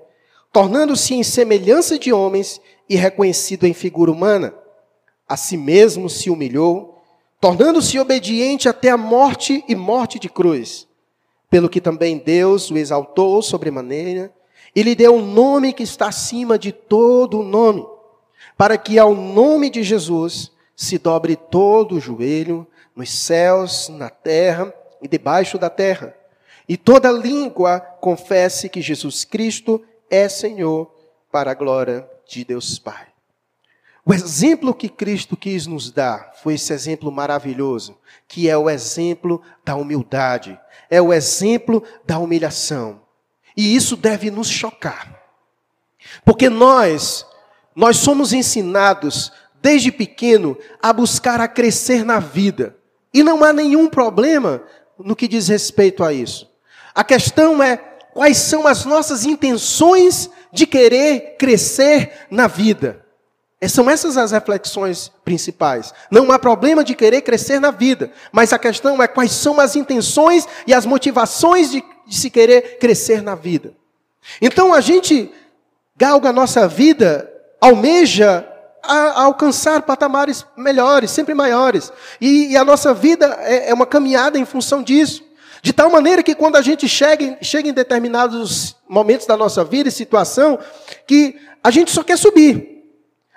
[0.52, 4.54] tornando-se em semelhança de homens e reconhecido em figura humana.
[5.28, 7.02] A si mesmo se humilhou,
[7.40, 10.90] tornando-se obediente até a morte e morte de cruz.
[11.50, 14.32] pelo que também Deus o exaltou sobremaneira
[14.76, 17.86] e lhe deu um nome que está acima de todo nome,
[18.56, 24.74] para que ao nome de Jesus se dobre todo o joelho, nos céus, na terra
[25.02, 26.16] e debaixo da terra,
[26.68, 30.92] e toda língua confesse que Jesus Cristo é Senhor,
[31.32, 33.08] para a glória de Deus Pai.
[34.06, 39.42] O exemplo que Cristo quis nos dar foi esse exemplo maravilhoso, que é o exemplo
[39.64, 43.02] da humildade, é o exemplo da humilhação.
[43.56, 45.20] E isso deve nos chocar.
[46.24, 47.26] Porque nós,
[47.76, 52.78] nós somos ensinados desde pequeno a buscar a crescer na vida.
[53.14, 54.64] E não há nenhum problema
[54.98, 56.50] no que diz respeito a isso.
[56.96, 57.78] A questão é
[58.14, 63.06] quais são as nossas intenções de querer crescer na vida.
[63.62, 65.94] É, são essas as reflexões principais.
[66.10, 69.76] Não há problema de querer crescer na vida, mas a questão é quais são as
[69.76, 73.74] intenções e as motivações de, de se querer crescer na vida.
[74.42, 75.32] Então a gente
[75.98, 78.48] galga a nossa vida, almeja
[78.82, 81.92] a, a alcançar patamares melhores, sempre maiores.
[82.22, 85.24] E, e a nossa vida é, é, uma caminhada em função disso.
[85.62, 89.90] De tal maneira que quando a gente chega, chega em determinados momentos da nossa vida
[89.90, 90.58] e situação,
[91.06, 92.80] que a gente só quer subir.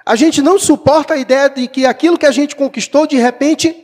[0.04, 3.74] A gente não suporta a ideia de que aquilo que a gente conquistou de repente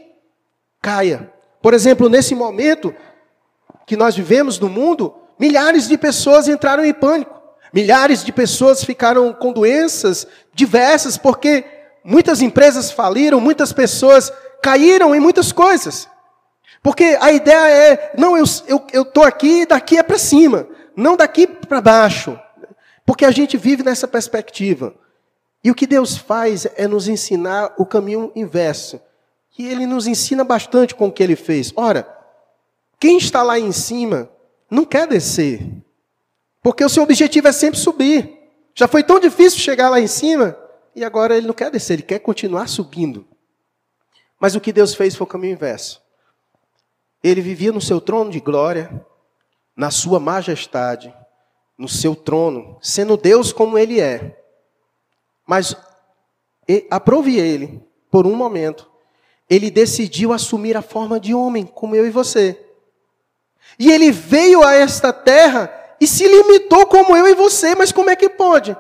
[0.81, 1.33] caia.
[1.61, 2.95] Por exemplo, nesse momento
[3.87, 7.39] que nós vivemos no mundo, milhares de pessoas entraram em pânico.
[7.73, 11.65] Milhares de pessoas ficaram com doenças diversas porque
[12.05, 16.09] muitas empresas faliram, muitas pessoas caíram em muitas coisas.
[16.83, 21.47] Porque a ideia é, não, eu estou eu, aqui, daqui é para cima, não daqui
[21.47, 22.39] para baixo.
[23.05, 24.95] Porque a gente vive nessa perspectiva.
[25.63, 29.01] E o que Deus faz é nos ensinar o caminho inverso.
[29.59, 31.73] E Ele nos ensina bastante com o que Ele fez.
[31.75, 32.07] Ora,
[33.01, 34.31] quem está lá em cima
[34.71, 35.61] não quer descer.
[36.63, 38.39] Porque o seu objetivo é sempre subir.
[38.75, 40.57] Já foi tão difícil chegar lá em cima,
[40.95, 43.27] e agora ele não quer descer, ele quer continuar subindo.
[44.39, 46.01] Mas o que Deus fez foi o caminho inverso.
[47.23, 49.05] Ele vivia no seu trono de glória,
[49.77, 51.15] na sua majestade,
[51.77, 54.41] no seu trono, sendo Deus como ele é.
[55.47, 55.77] Mas
[56.91, 58.91] aprove ele, por um momento,
[59.49, 62.59] ele decidiu assumir a forma de homem, como eu e você.
[63.79, 68.11] E ele veio a esta terra e se limitou como eu e você, mas como
[68.11, 68.77] é que pode?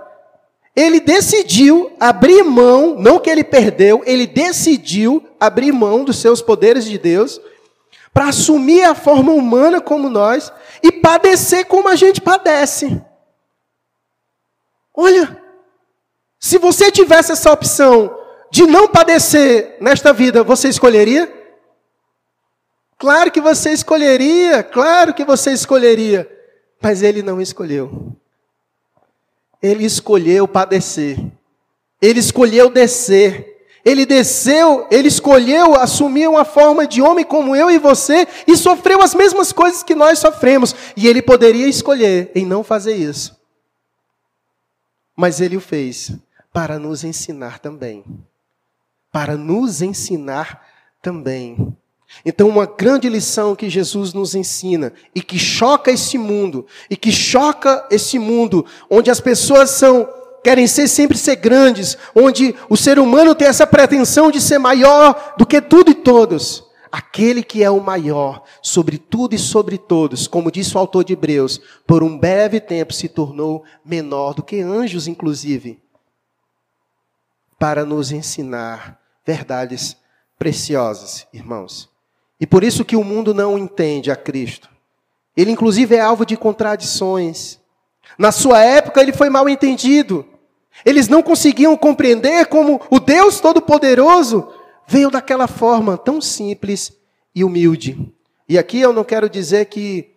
[0.74, 6.84] Ele decidiu abrir mão, não que ele perdeu, ele decidiu abrir mão dos seus poderes
[6.84, 7.40] de Deus
[8.12, 13.00] para assumir a forma humana como nós e padecer como a gente padece.
[14.94, 15.40] Olha,
[16.38, 18.18] se você tivesse essa opção
[18.50, 21.32] de não padecer nesta vida, você escolheria?
[22.98, 26.28] Claro que você escolheria, claro que você escolheria,
[26.82, 28.12] mas ele não escolheu.
[29.62, 31.16] Ele escolheu padecer.
[32.00, 33.47] Ele escolheu descer.
[33.84, 39.00] Ele desceu, ele escolheu assumir uma forma de homem como eu e você e sofreu
[39.00, 40.74] as mesmas coisas que nós sofremos.
[40.96, 43.38] E ele poderia escolher em não fazer isso.
[45.16, 46.12] Mas ele o fez
[46.52, 48.04] para nos ensinar também.
[49.10, 50.64] Para nos ensinar
[51.00, 51.76] também.
[52.24, 57.12] Então, uma grande lição que Jesus nos ensina e que choca esse mundo, e que
[57.12, 60.08] choca esse mundo onde as pessoas são
[60.42, 65.34] querem ser sempre ser grandes, onde o ser humano tem essa pretensão de ser maior
[65.36, 66.64] do que tudo e todos.
[66.90, 71.12] Aquele que é o maior sobre tudo e sobre todos, como disse o autor de
[71.12, 75.78] Hebreus, por um breve tempo se tornou menor do que anjos, inclusive
[77.58, 79.96] para nos ensinar verdades
[80.38, 81.90] preciosas, irmãos.
[82.40, 84.70] E por isso que o mundo não entende a Cristo.
[85.36, 87.58] Ele, inclusive, é alvo de contradições.
[88.18, 90.26] Na sua época, ele foi mal entendido.
[90.84, 94.48] Eles não conseguiam compreender como o Deus Todo-Poderoso
[94.86, 96.92] veio daquela forma tão simples
[97.34, 98.12] e humilde.
[98.48, 100.14] E aqui eu não quero dizer que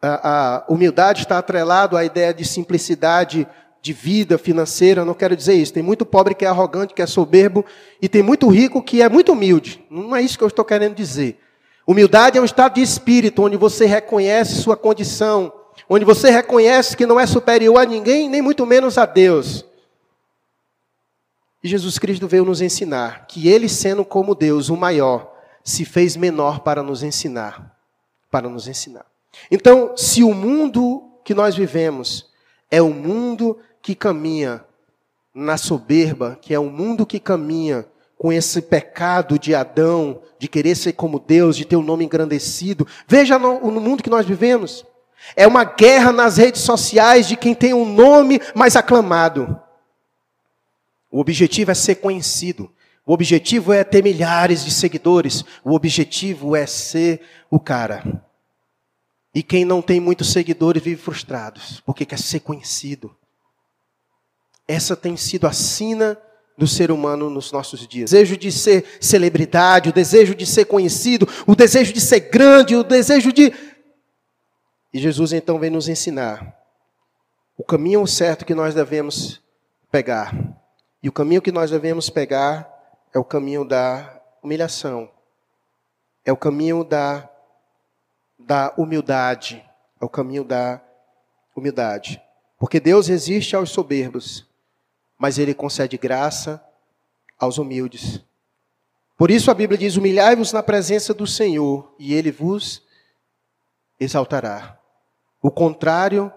[0.00, 3.46] a, a humildade está atrelado à ideia de simplicidade
[3.82, 5.72] de vida financeira, não quero dizer isso.
[5.72, 7.64] Tem muito pobre que é arrogante, que é soberbo,
[8.00, 9.84] e tem muito rico que é muito humilde.
[9.90, 11.38] Não é isso que eu estou querendo dizer.
[11.84, 15.52] Humildade é um estado de espírito onde você reconhece sua condição,
[15.88, 19.64] onde você reconhece que não é superior a ninguém, nem muito menos a Deus.
[21.62, 26.16] E Jesus Cristo veio nos ensinar que ele, sendo como Deus, o maior, se fez
[26.16, 27.76] menor para nos ensinar,
[28.30, 29.06] para nos ensinar.
[29.50, 32.30] Então, se o mundo que nós vivemos
[32.70, 34.64] é o mundo que caminha
[35.34, 37.86] na soberba, que é um mundo que caminha
[38.18, 42.04] com esse pecado de Adão, de querer ser como Deus, de ter o um nome
[42.04, 42.86] engrandecido.
[43.06, 44.84] Veja no, no mundo que nós vivemos.
[45.36, 49.60] É uma guerra nas redes sociais de quem tem um nome mais aclamado.
[51.10, 52.70] O objetivo é ser conhecido.
[53.04, 55.44] O objetivo é ter milhares de seguidores.
[55.64, 58.24] O objetivo é ser o cara.
[59.34, 63.14] E quem não tem muitos seguidores vive frustrado, porque quer ser conhecido.
[64.68, 66.18] Essa tem sido a sina
[66.56, 68.10] do ser humano nos nossos dias.
[68.10, 72.76] O desejo de ser celebridade, o desejo de ser conhecido, o desejo de ser grande,
[72.76, 73.52] o desejo de.
[74.92, 76.58] E Jesus então vem nos ensinar
[77.56, 79.40] o caminho certo que nós devemos
[79.90, 80.34] pegar.
[81.02, 82.68] E o caminho que nós devemos pegar
[83.14, 85.10] é o caminho da humilhação,
[86.24, 87.28] é o caminho da
[88.38, 89.64] da humildade,
[90.00, 90.80] é o caminho da
[91.54, 92.20] humildade.
[92.58, 94.44] Porque Deus resiste aos soberbos,
[95.16, 96.60] mas ele concede graça
[97.38, 98.20] aos humildes.
[99.16, 102.82] Por isso a Bíblia diz: humilhai-vos na presença do Senhor, e ele vos
[104.00, 104.81] exaltará.
[105.42, 106.32] O contrário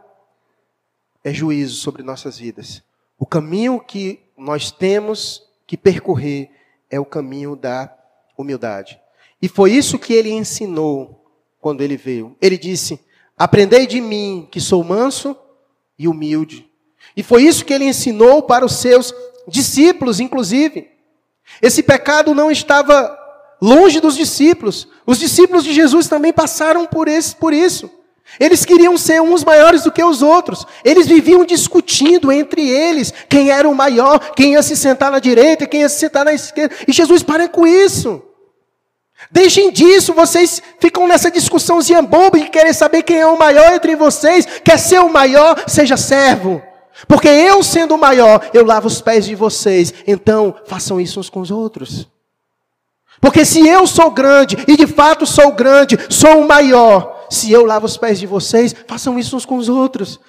[1.24, 2.84] é juízo sobre nossas vidas.
[3.20, 6.50] O caminho que nós temos que percorrer
[6.90, 7.96] é o caminho da
[8.36, 9.00] humildade.
[9.40, 11.24] E foi isso que ele ensinou
[11.62, 12.36] quando ele veio.
[12.42, 13.00] Ele disse:
[13.38, 15.38] Aprendei de mim, que sou manso
[15.98, 16.68] e humilde.
[17.16, 19.14] E foi isso que ele ensinou para os seus
[19.48, 20.90] discípulos, inclusive.
[21.62, 23.18] Esse pecado não estava
[23.62, 24.88] longe dos discípulos.
[25.06, 27.90] Os discípulos de Jesus também passaram por, esse, por isso.
[28.40, 30.66] Eles queriam ser uns maiores do que os outros.
[30.84, 35.66] Eles viviam discutindo entre eles quem era o maior, quem ia se sentar na direita,
[35.66, 36.76] quem ia se sentar na esquerda.
[36.88, 38.22] E Jesus para com isso.
[39.32, 43.96] Deixem disso, vocês ficam nessa discussãozinha boba e querem saber quem é o maior entre
[43.96, 44.46] vocês.
[44.64, 46.62] Quer ser o maior, seja servo.
[47.08, 49.94] Porque eu, sendo o maior, eu lavo os pés de vocês.
[50.08, 52.08] Então, façam isso uns com os outros.
[53.20, 57.66] Porque se eu sou grande, e de fato sou grande, sou o maior, se eu
[57.66, 60.20] lavo os pés de vocês, façam isso uns com os outros.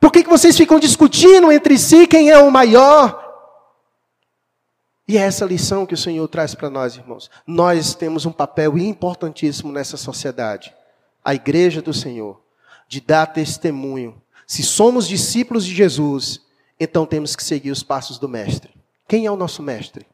[0.00, 3.26] Por que, que vocês ficam discutindo entre si quem é o maior?
[5.06, 7.30] E é essa lição que o Senhor traz para nós, irmãos.
[7.46, 10.74] Nós temos um papel importantíssimo nessa sociedade,
[11.24, 12.40] a igreja do Senhor,
[12.86, 14.20] de dar testemunho.
[14.46, 16.42] Se somos discípulos de Jesus,
[16.78, 18.74] então temos que seguir os passos do Mestre.
[19.08, 20.06] Quem é o nosso Mestre?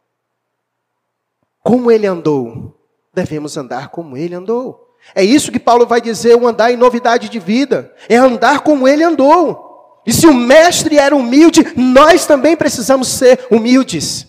[1.62, 2.79] Como ele andou?
[3.12, 4.84] Devemos andar como ele andou.
[5.14, 7.93] É isso que Paulo vai dizer, o andar em novidade de vida.
[8.09, 10.03] É andar como ele andou.
[10.07, 14.29] E se o Mestre era humilde, nós também precisamos ser humildes.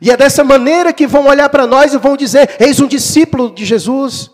[0.00, 3.50] E é dessa maneira que vão olhar para nós e vão dizer: Eis um discípulo
[3.50, 4.30] de Jesus.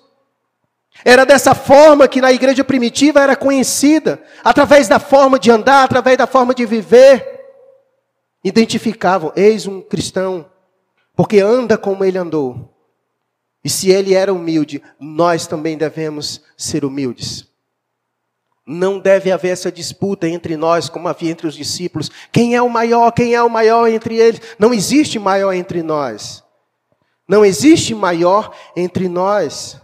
[1.05, 6.17] Era dessa forma que na igreja primitiva era conhecida, através da forma de andar, através
[6.17, 7.41] da forma de viver.
[8.45, 10.47] Identificavam: Eis um cristão,
[11.17, 12.74] porque anda como ele andou.
[13.65, 17.49] E se ele era humilde, nós também devemos ser humildes.
[18.67, 22.11] Não deve haver essa disputa entre nós, como havia entre os discípulos.
[22.31, 23.11] Quem é o maior?
[23.13, 24.41] Quem é o maior entre eles?
[24.59, 26.45] Não existe maior entre nós.
[27.27, 29.81] Não existe maior entre nós.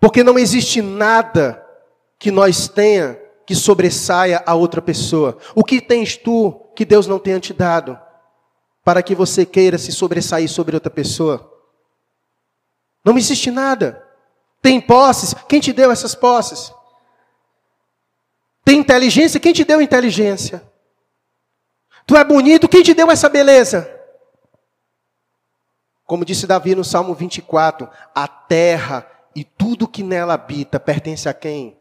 [0.00, 1.64] Porque não existe nada
[2.18, 5.38] que nós tenha que sobressaia a outra pessoa.
[5.54, 7.98] O que tens tu que Deus não tenha te dado?
[8.84, 11.53] Para que você queira se sobressair sobre outra pessoa?
[13.04, 14.02] Não existe nada.
[14.62, 15.34] Tem posses?
[15.46, 16.72] Quem te deu essas posses?
[18.64, 19.38] Tem inteligência?
[19.38, 20.62] Quem te deu inteligência?
[22.06, 22.68] Tu é bonito?
[22.68, 23.90] Quem te deu essa beleza?
[26.06, 31.34] Como disse Davi no Salmo 24: a terra e tudo que nela habita pertence a
[31.34, 31.78] quem?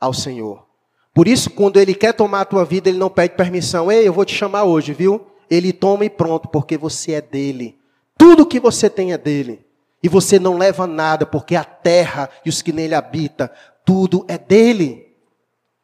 [0.00, 0.66] Ao Senhor.
[1.14, 3.90] Por isso, quando Ele quer tomar a tua vida, Ele não pede permissão.
[3.90, 5.26] Ei, eu vou te chamar hoje, viu?
[5.50, 7.78] Ele toma e pronto, porque você é dele.
[8.16, 9.67] Tudo que você tem é dele.
[10.02, 13.50] E você não leva nada, porque a terra e os que nele habitam,
[13.84, 15.16] tudo é dele.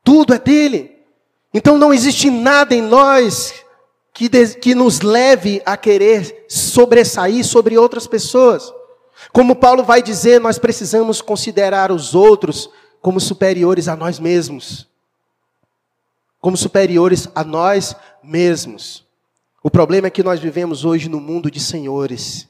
[0.03, 0.95] Tudo é dele.
[1.53, 3.55] Então não existe nada em nós
[4.13, 8.73] que, que nos leve a querer sobressair sobre outras pessoas.
[9.33, 14.89] Como Paulo vai dizer, nós precisamos considerar os outros como superiores a nós mesmos.
[16.41, 19.05] Como superiores a nós mesmos.
[19.63, 22.49] O problema é que nós vivemos hoje no mundo de senhores.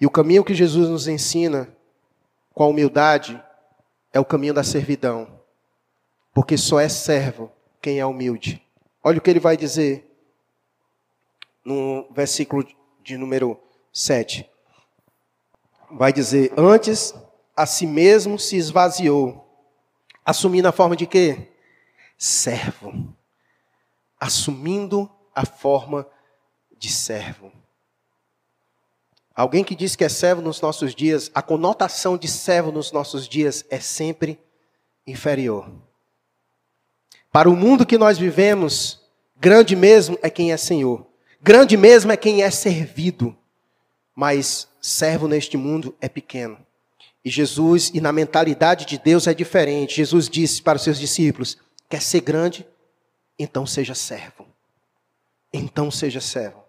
[0.00, 1.68] E o caminho que Jesus nos ensina
[2.52, 3.42] com a humildade
[4.12, 5.34] é o caminho da servidão
[6.34, 8.60] porque só é servo quem é humilde.
[9.02, 10.10] Olha o que ele vai dizer
[11.64, 12.66] no versículo
[13.02, 13.58] de número
[13.92, 14.50] 7.
[15.92, 17.14] Vai dizer: Antes
[17.56, 19.48] a si mesmo se esvaziou,
[20.24, 21.52] assumindo a forma de quê?
[22.18, 23.14] Servo.
[24.18, 26.06] Assumindo a forma
[26.76, 27.52] de servo.
[29.34, 33.28] Alguém que diz que é servo nos nossos dias, a conotação de servo nos nossos
[33.28, 34.38] dias é sempre
[35.06, 35.70] inferior.
[37.32, 39.00] Para o mundo que nós vivemos,
[39.36, 41.04] grande mesmo é quem é senhor.
[41.42, 43.36] Grande mesmo é quem é servido.
[44.14, 46.56] Mas servo neste mundo é pequeno.
[47.24, 49.96] E Jesus, e na mentalidade de Deus é diferente.
[49.96, 51.58] Jesus disse para os seus discípulos:
[51.88, 52.64] quer ser grande?
[53.36, 54.46] Então seja servo.
[55.52, 56.62] Então seja servo.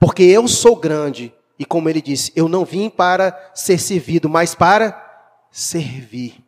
[0.00, 4.54] Porque eu sou grande e como ele disse, eu não vim para ser servido, mas
[4.54, 5.04] para
[5.50, 6.44] servir.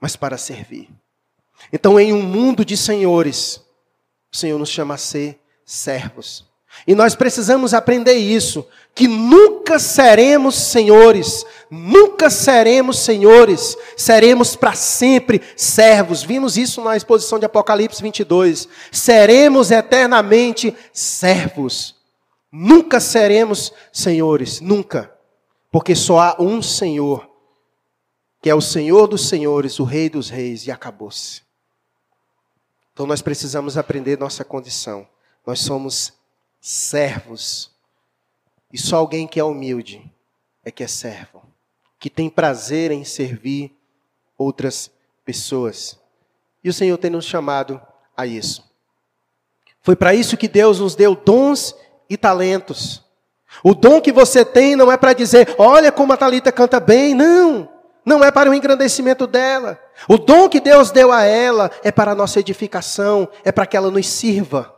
[0.00, 0.88] Mas para servir.
[1.72, 3.60] Então, em um mundo de senhores,
[4.32, 6.46] o Senhor nos chama a ser servos.
[6.86, 15.40] E nós precisamos aprender isso, que nunca seremos senhores, nunca seremos senhores, seremos para sempre
[15.56, 16.22] servos.
[16.22, 18.68] Vimos isso na exposição de Apocalipse 22.
[18.92, 21.95] Seremos eternamente servos.
[22.58, 25.14] Nunca seremos senhores, nunca.
[25.70, 27.30] Porque só há um Senhor,
[28.40, 31.42] que é o Senhor dos senhores, o Rei dos reis, e acabou-se.
[32.94, 35.06] Então nós precisamos aprender nossa condição.
[35.46, 36.14] Nós somos
[36.58, 37.70] servos.
[38.72, 40.10] E só alguém que é humilde
[40.64, 41.42] é que é servo,
[42.00, 43.70] que tem prazer em servir
[44.38, 44.90] outras
[45.26, 46.00] pessoas.
[46.64, 47.78] E o Senhor tem nos chamado
[48.16, 48.64] a isso.
[49.82, 51.76] Foi para isso que Deus nos deu dons
[52.08, 53.04] e talentos.
[53.62, 57.14] O dom que você tem não é para dizer, olha como a Talita canta bem,
[57.14, 57.68] não.
[58.04, 59.78] Não é para o engrandecimento dela.
[60.08, 63.76] O dom que Deus deu a ela é para a nossa edificação, é para que
[63.76, 64.72] ela nos sirva.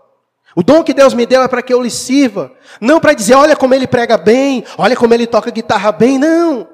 [0.56, 2.50] O dom que Deus me deu é para que eu lhe sirva.
[2.80, 6.66] Não para dizer, olha como ele prega bem, olha como ele toca guitarra bem, não.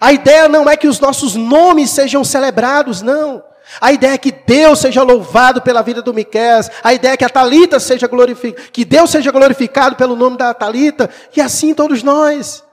[0.00, 3.42] A ideia não é que os nossos nomes sejam celebrados, não.
[3.80, 6.60] A ideia é que Deus seja louvado pela vida do Miquel.
[6.82, 10.52] A ideia é que a Talita seja glorificada, que Deus seja glorificado pelo nome da
[10.52, 12.64] Talita, e assim todos nós.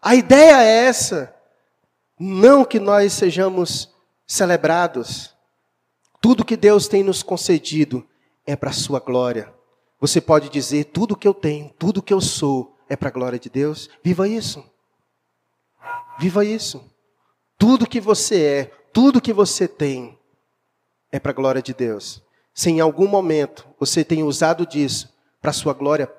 [0.00, 1.34] A ideia é essa.
[2.18, 3.90] Não que nós sejamos
[4.26, 5.34] celebrados.
[6.20, 8.06] Tudo que Deus tem nos concedido
[8.46, 9.52] é para a sua glória.
[10.00, 13.38] Você pode dizer: tudo que eu tenho, tudo que eu sou é para a glória
[13.38, 13.88] de Deus.
[14.02, 14.64] Viva isso.
[16.18, 16.84] Viva isso.
[17.58, 20.18] Tudo que você é, tudo que você tem
[21.10, 22.22] é para a glória de Deus.
[22.52, 26.10] Se em algum momento você tem usado disso para sua glória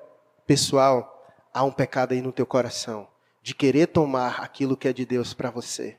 [0.46, 3.06] pessoal, há um pecado aí no teu coração
[3.42, 5.96] de querer tomar aquilo que é de Deus para você.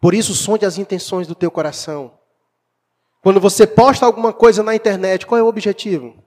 [0.00, 2.12] Por isso, sonde as intenções do teu coração.
[3.22, 6.24] Quando você posta alguma coisa na internet, qual é o objetivo?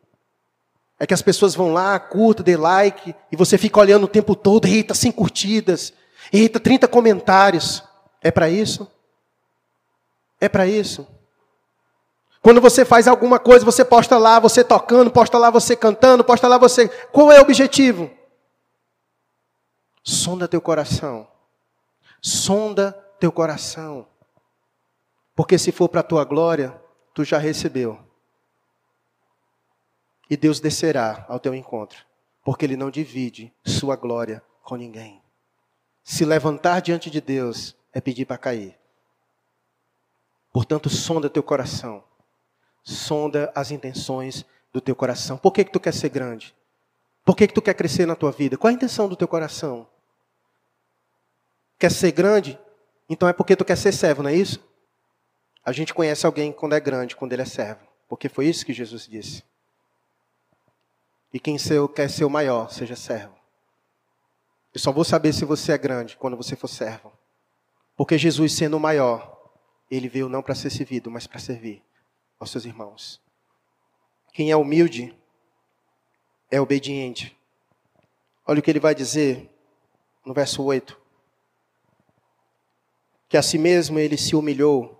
[1.00, 4.36] É que as pessoas vão lá, curta, dê like, e você fica olhando o tempo
[4.36, 5.91] todo, eita, 100 curtidas,
[6.32, 7.84] eita, 30 comentários.
[8.22, 8.88] É para isso?
[10.44, 11.08] É para isso.
[12.41, 16.50] Quando você faz alguma coisa, você posta lá você tocando, posta lá você cantando, posta
[16.50, 16.89] lá você.
[17.14, 18.12] Qual é o objetivo?
[20.04, 21.26] Sonda teu coração.
[22.22, 22.91] Sonda
[23.22, 24.06] teu coração.
[25.34, 26.78] Porque se for para a tua glória,
[27.14, 27.98] tu já recebeu.
[30.30, 32.00] E Deus descerá ao teu encontro,
[32.44, 35.22] porque Ele não divide sua glória com ninguém.
[36.04, 38.83] Se levantar diante de Deus é pedir para cair.
[40.54, 42.04] Portanto, sonda teu coração.
[42.84, 45.36] Sonda as intenções do teu coração.
[45.36, 46.56] Por que, que tu quer ser grande?
[47.26, 48.56] Por que, que tu quer crescer na tua vida?
[48.56, 49.88] Qual a intenção do teu coração?
[51.80, 52.60] Quer ser grande?
[53.10, 54.64] Então é porque tu quer ser servo, não é isso?
[55.66, 57.82] A gente conhece alguém quando é grande, quando ele é servo.
[58.08, 59.43] Porque foi isso que Jesus disse.
[61.34, 63.34] E quem seu, quer ser o maior, seja servo.
[64.74, 67.12] Eu só vou saber se você é grande quando você for servo.
[67.95, 69.43] Porque Jesus, sendo o maior,
[69.96, 71.84] ele veio não para ser servido, mas para servir
[72.39, 73.22] aos seus irmãos.
[74.34, 75.16] Quem é humilde
[76.50, 77.38] é obediente.
[78.46, 79.50] Olha o que ele vai dizer
[80.26, 81.00] no verso 8.
[83.30, 85.00] Que a si mesmo ele se humilhou,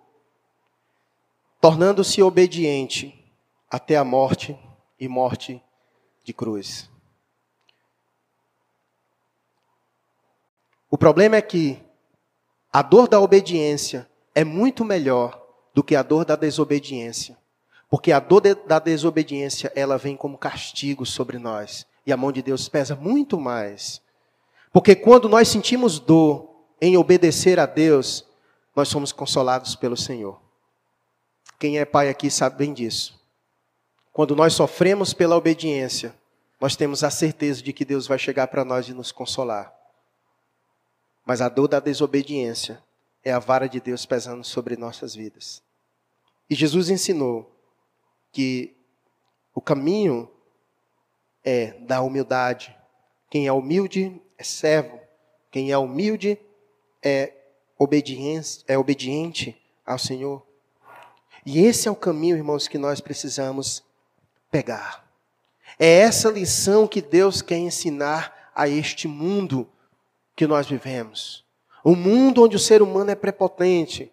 [1.60, 3.20] tornando-se obediente
[3.70, 4.58] até a morte
[5.00, 5.62] e morte
[6.24, 6.90] de cruz.
[10.90, 11.82] O problema é que
[12.72, 15.42] a dor da obediência é muito melhor
[15.74, 17.38] do que a dor da desobediência.
[17.90, 21.86] Porque a dor de, da desobediência, ela vem como castigo sobre nós.
[22.06, 24.02] E a mão de Deus pesa muito mais.
[24.72, 26.50] Porque quando nós sentimos dor
[26.82, 28.26] em obedecer a Deus,
[28.76, 30.42] nós somos consolados pelo Senhor.
[31.60, 33.22] Quem é pai aqui sabe bem disso.
[34.12, 36.16] Quando nós sofremos pela obediência,
[36.60, 39.74] nós temos a certeza de que Deus vai chegar para nós e nos consolar.
[41.26, 42.82] Mas a dor da desobediência
[43.24, 45.62] é a vara de Deus pesando sobre nossas vidas.
[46.50, 47.50] E Jesus ensinou
[48.32, 48.76] que
[49.54, 50.30] o caminho
[51.44, 52.76] é da humildade,
[53.30, 55.00] Quem é humilde é servo.
[55.50, 56.38] Quem é humilde
[57.02, 57.34] é
[57.80, 60.46] obediente, é obediente ao Senhor.
[61.46, 63.84] E esse é o caminho, irmãos, que nós precisamos
[64.52, 65.04] pegar.
[65.80, 69.68] É essa lição que Deus quer ensinar a este mundo
[70.36, 71.43] que nós vivemos.
[71.84, 74.12] Um mundo onde o ser humano é prepotente.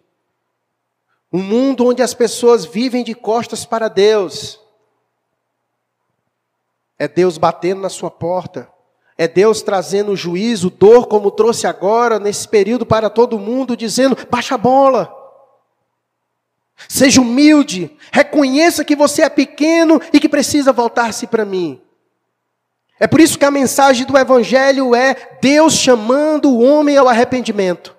[1.31, 4.59] Um mundo onde as pessoas vivem de costas para Deus.
[6.99, 8.69] É Deus batendo na sua porta.
[9.17, 14.55] É Deus trazendo juízo, dor, como trouxe agora, nesse período para todo mundo, dizendo: baixa
[14.55, 15.15] a bola.
[16.89, 21.81] Seja humilde, reconheça que você é pequeno e que precisa voltar-se para mim.
[23.01, 27.97] É por isso que a mensagem do Evangelho é Deus chamando o homem ao arrependimento.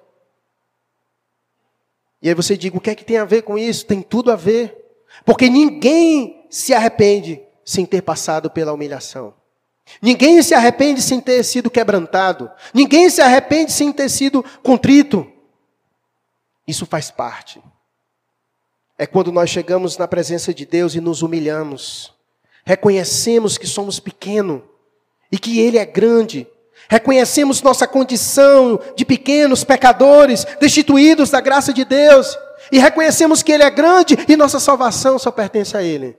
[2.22, 3.84] E aí você diz: o que é que tem a ver com isso?
[3.84, 4.78] Tem tudo a ver.
[5.24, 9.34] Porque ninguém se arrepende sem ter passado pela humilhação.
[10.00, 12.48] Ninguém se arrepende sem ter sido quebrantado.
[12.72, 15.26] Ninguém se arrepende sem ter sido contrito.
[16.64, 17.60] Isso faz parte.
[18.96, 22.14] É quando nós chegamos na presença de Deus e nos humilhamos.
[22.64, 24.70] Reconhecemos que somos pequenos
[25.32, 26.46] e que Ele é grande.
[26.88, 32.38] Reconhecemos nossa condição de pequenos pecadores, destituídos da graça de Deus.
[32.70, 36.18] E reconhecemos que Ele é grande e nossa salvação só pertence a Ele.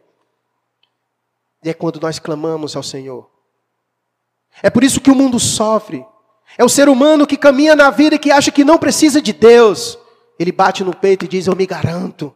[1.64, 3.30] E é quando nós clamamos ao Senhor.
[4.64, 6.04] É por isso que o mundo sofre.
[6.58, 9.32] É o ser humano que caminha na vida e que acha que não precisa de
[9.32, 9.98] Deus.
[10.38, 12.36] Ele bate no peito e diz: Eu me garanto,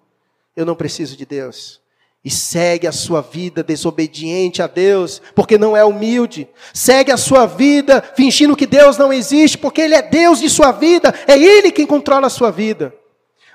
[0.55, 1.81] eu não preciso de Deus.
[2.27, 6.45] E segue a sua vida desobediente a Deus, porque não é humilde.
[6.73, 10.73] Segue a sua vida fingindo que Deus não existe, porque Ele é Deus de sua
[10.73, 12.93] vida, é Ele quem controla a sua vida.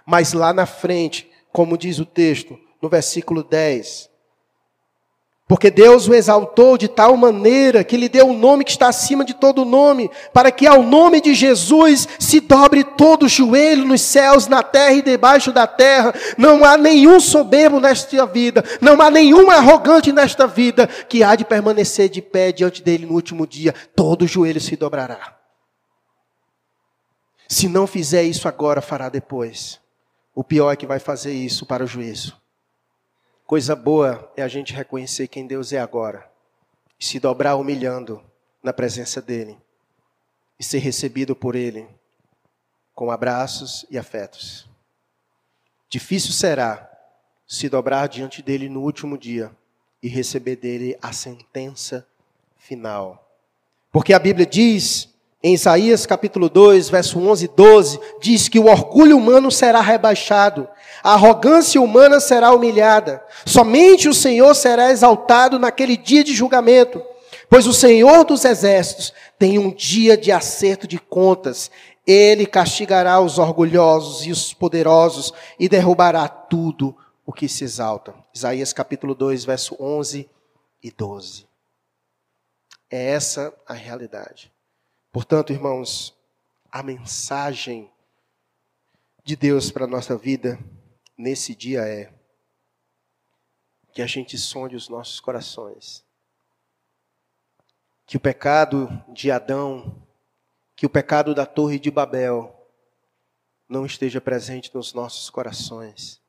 [0.06, 4.08] Mas lá na frente, como diz o texto, no versículo 10,
[5.52, 9.22] porque Deus o exaltou de tal maneira que lhe deu um nome que está acima
[9.22, 14.00] de todo nome, para que ao nome de Jesus se dobre todo o joelho nos
[14.00, 16.14] céus, na terra e debaixo da terra.
[16.38, 21.44] Não há nenhum soberbo nesta vida, não há nenhum arrogante nesta vida que há de
[21.44, 23.74] permanecer de pé diante dele no último dia.
[23.94, 25.36] Todo o joelho se dobrará.
[27.46, 29.78] Se não fizer isso agora, fará depois.
[30.34, 32.40] O pior é que vai fazer isso para o juízo.
[33.52, 36.26] Coisa boa é a gente reconhecer quem Deus é agora
[36.98, 38.24] e se dobrar humilhando
[38.62, 39.58] na presença dEle
[40.58, 41.86] e ser recebido por Ele
[42.94, 44.66] com abraços e afetos.
[45.90, 46.90] Difícil será
[47.46, 49.54] se dobrar diante dele no último dia
[50.02, 52.06] e receber dele a sentença
[52.56, 53.36] final.
[53.92, 58.66] Porque a Bíblia diz em Isaías capítulo 2, verso 11 e 12, diz que o
[58.66, 60.66] orgulho humano será rebaixado,
[61.02, 67.02] a arrogância humana será humilhada, somente o Senhor será exaltado naquele dia de julgamento,
[67.48, 71.70] pois o Senhor dos exércitos tem um dia de acerto de contas,
[72.06, 78.14] ele castigará os orgulhosos e os poderosos e derrubará tudo o que se exalta.
[78.34, 80.28] Isaías capítulo 2, verso 11
[80.82, 81.46] e 12.
[82.90, 84.52] É essa a realidade.
[85.12, 86.14] Portanto, irmãos,
[86.70, 87.90] a mensagem
[89.24, 90.58] de Deus para a nossa vida
[91.16, 92.12] nesse dia é
[93.92, 96.04] que a gente sonde os nossos corações.
[98.06, 100.02] Que o pecado de Adão,
[100.74, 102.58] que o pecado da Torre de Babel,
[103.68, 106.20] não esteja presente nos nossos corações.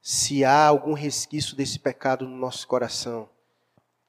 [0.00, 3.28] Se há algum resquício desse pecado no nosso coração,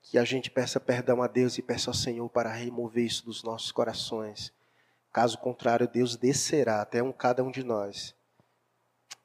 [0.01, 3.43] que a gente peça perdão a Deus e peça ao Senhor para remover isso dos
[3.43, 4.53] nossos corações.
[5.11, 8.16] Caso contrário, Deus descerá até um cada um de nós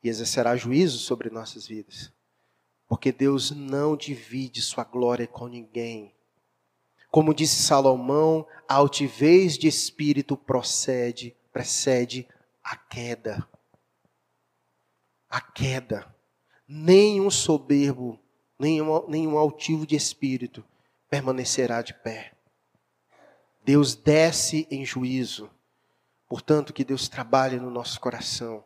[0.02, 2.12] e exercerá juízo sobre nossas vidas.
[2.88, 6.14] Porque Deus não divide sua glória com ninguém.
[7.10, 12.26] Como disse Salomão, a altivez de espírito procede, precede
[12.64, 13.46] a queda.
[15.28, 16.14] A queda.
[16.66, 18.18] Nenhum soberbo,
[18.58, 20.64] nenhum, nenhum altivo de espírito
[21.08, 22.32] permanecerá de pé.
[23.64, 25.50] Deus desce em juízo.
[26.26, 28.64] Portanto, que Deus trabalhe no nosso coração.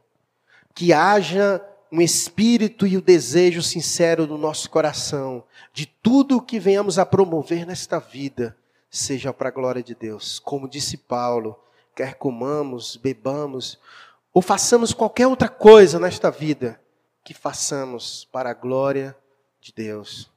[0.77, 1.61] Que haja
[1.91, 7.07] um espírito e o desejo sincero no nosso coração de tudo o que venhamos a
[7.07, 8.55] promover nesta vida
[8.91, 10.39] seja para a glória de Deus.
[10.39, 11.59] Como disse Paulo,
[11.95, 13.81] quer comamos, bebamos
[14.35, 16.79] ou façamos qualquer outra coisa nesta vida,
[17.25, 19.17] que façamos para a glória
[19.59, 20.31] de Deus.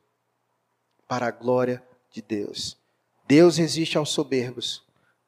[1.05, 2.77] Para a glória de Deus.
[3.27, 4.83] Deus resiste aos soberbos,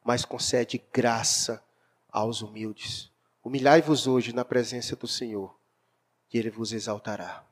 [0.06, 1.62] mas concede graça
[2.10, 3.11] aos humildes.
[3.44, 5.60] Humilhai-vos hoje na presença do Senhor,
[6.32, 7.51] e Ele vos exaltará.